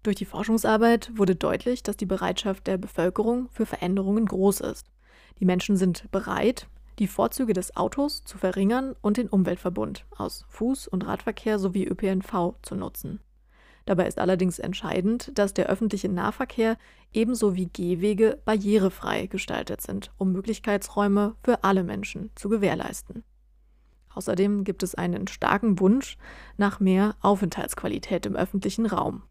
Durch 0.03 0.15
die 0.15 0.25
Forschungsarbeit 0.25 1.11
wurde 1.17 1.35
deutlich, 1.35 1.83
dass 1.83 1.97
die 1.97 2.05
Bereitschaft 2.05 2.67
der 2.67 2.77
Bevölkerung 2.77 3.49
für 3.51 3.65
Veränderungen 3.65 4.25
groß 4.25 4.61
ist. 4.61 4.87
Die 5.39 5.45
Menschen 5.45 5.75
sind 5.75 6.09
bereit, 6.11 6.67
die 6.99 7.07
Vorzüge 7.07 7.53
des 7.53 7.75
Autos 7.75 8.23
zu 8.23 8.37
verringern 8.37 8.95
und 9.01 9.17
den 9.17 9.27
Umweltverbund 9.27 10.05
aus 10.15 10.45
Fuß- 10.53 10.87
und 10.87 11.05
Radverkehr 11.05 11.59
sowie 11.59 11.85
ÖPNV 11.85 12.55
zu 12.61 12.75
nutzen. 12.75 13.19
Dabei 13.85 14.07
ist 14.07 14.19
allerdings 14.19 14.59
entscheidend, 14.59 15.37
dass 15.37 15.53
der 15.53 15.67
öffentliche 15.67 16.09
Nahverkehr 16.09 16.77
ebenso 17.11 17.55
wie 17.55 17.67
Gehwege 17.67 18.41
barrierefrei 18.45 19.27
gestaltet 19.27 19.81
sind, 19.81 20.11
um 20.17 20.31
Möglichkeitsräume 20.31 21.35
für 21.43 21.63
alle 21.63 21.83
Menschen 21.83 22.31
zu 22.35 22.49
gewährleisten. 22.49 23.23
Außerdem 24.13 24.63
gibt 24.63 24.83
es 24.83 24.95
einen 24.95 25.27
starken 25.27 25.79
Wunsch 25.79 26.17
nach 26.57 26.79
mehr 26.79 27.15
Aufenthaltsqualität 27.21 28.25
im 28.25 28.35
öffentlichen 28.35 28.85
Raum. 28.85 29.23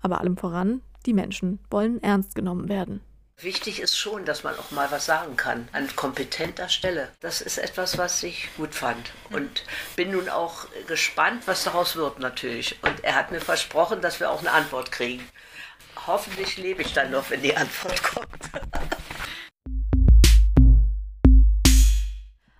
Aber 0.00 0.20
allem 0.20 0.36
voran, 0.36 0.82
die 1.04 1.12
Menschen 1.12 1.58
wollen 1.70 2.02
ernst 2.02 2.34
genommen 2.34 2.68
werden. 2.68 3.00
Wichtig 3.42 3.80
ist 3.80 3.96
schon, 3.96 4.26
dass 4.26 4.44
man 4.44 4.54
auch 4.58 4.70
mal 4.70 4.90
was 4.90 5.06
sagen 5.06 5.34
kann 5.34 5.66
an 5.72 5.88
kompetenter 5.96 6.68
Stelle. 6.68 7.08
Das 7.20 7.40
ist 7.40 7.56
etwas, 7.56 7.96
was 7.96 8.22
ich 8.22 8.50
gut 8.58 8.74
fand. 8.74 9.12
Und 9.30 9.64
bin 9.96 10.10
nun 10.10 10.28
auch 10.28 10.66
gespannt, 10.86 11.44
was 11.46 11.64
daraus 11.64 11.96
wird 11.96 12.18
natürlich. 12.18 12.76
Und 12.82 13.02
er 13.02 13.14
hat 13.14 13.30
mir 13.30 13.40
versprochen, 13.40 14.02
dass 14.02 14.20
wir 14.20 14.30
auch 14.30 14.40
eine 14.40 14.52
Antwort 14.52 14.92
kriegen. 14.92 15.26
Hoffentlich 16.06 16.58
lebe 16.58 16.82
ich 16.82 16.92
dann 16.92 17.12
noch, 17.12 17.30
wenn 17.30 17.40
die 17.40 17.56
Antwort 17.56 18.02
kommt. 18.14 18.50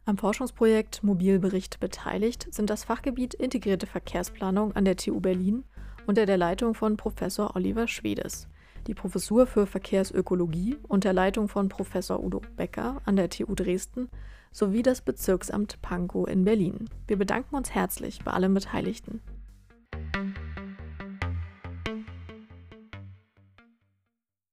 Am 0.07 0.17
Forschungsprojekt 0.17 1.03
Mobilbericht 1.03 1.79
beteiligt 1.79 2.47
sind 2.55 2.71
das 2.71 2.85
Fachgebiet 2.85 3.35
Integrierte 3.35 3.87
Verkehrsplanung 3.87 4.75
an 4.75 4.87
der 4.87 4.97
TU 4.97 5.21
Berlin 5.21 5.65
unter 6.07 6.25
der 6.25 6.39
Leitung 6.39 6.75
von 6.75 6.97
Professor 6.97 7.55
Oliver 7.55 7.87
Schwedes, 7.87 8.49
die 8.87 8.95
Professur 8.95 9.47
für 9.47 9.67
Verkehrsökologie 9.67 10.77
unter 10.89 11.13
Leitung 11.13 11.49
von 11.49 11.69
Professor 11.69 12.23
Udo 12.23 12.43
Becker 12.57 13.01
an 13.05 13.17
der 13.17 13.31
TU 13.31 13.55
Dresden 13.55 14.09
sowie 14.53 14.83
das 14.83 15.01
Bezirksamt 15.01 15.81
Pankow 15.83 16.29
in 16.29 16.45
Berlin. 16.45 16.89
Wir 17.07 17.17
bedanken 17.17 17.55
uns 17.55 17.71
herzlich 17.71 18.21
bei 18.25 18.33
allen 18.33 18.55
Beteiligten. 18.55 19.21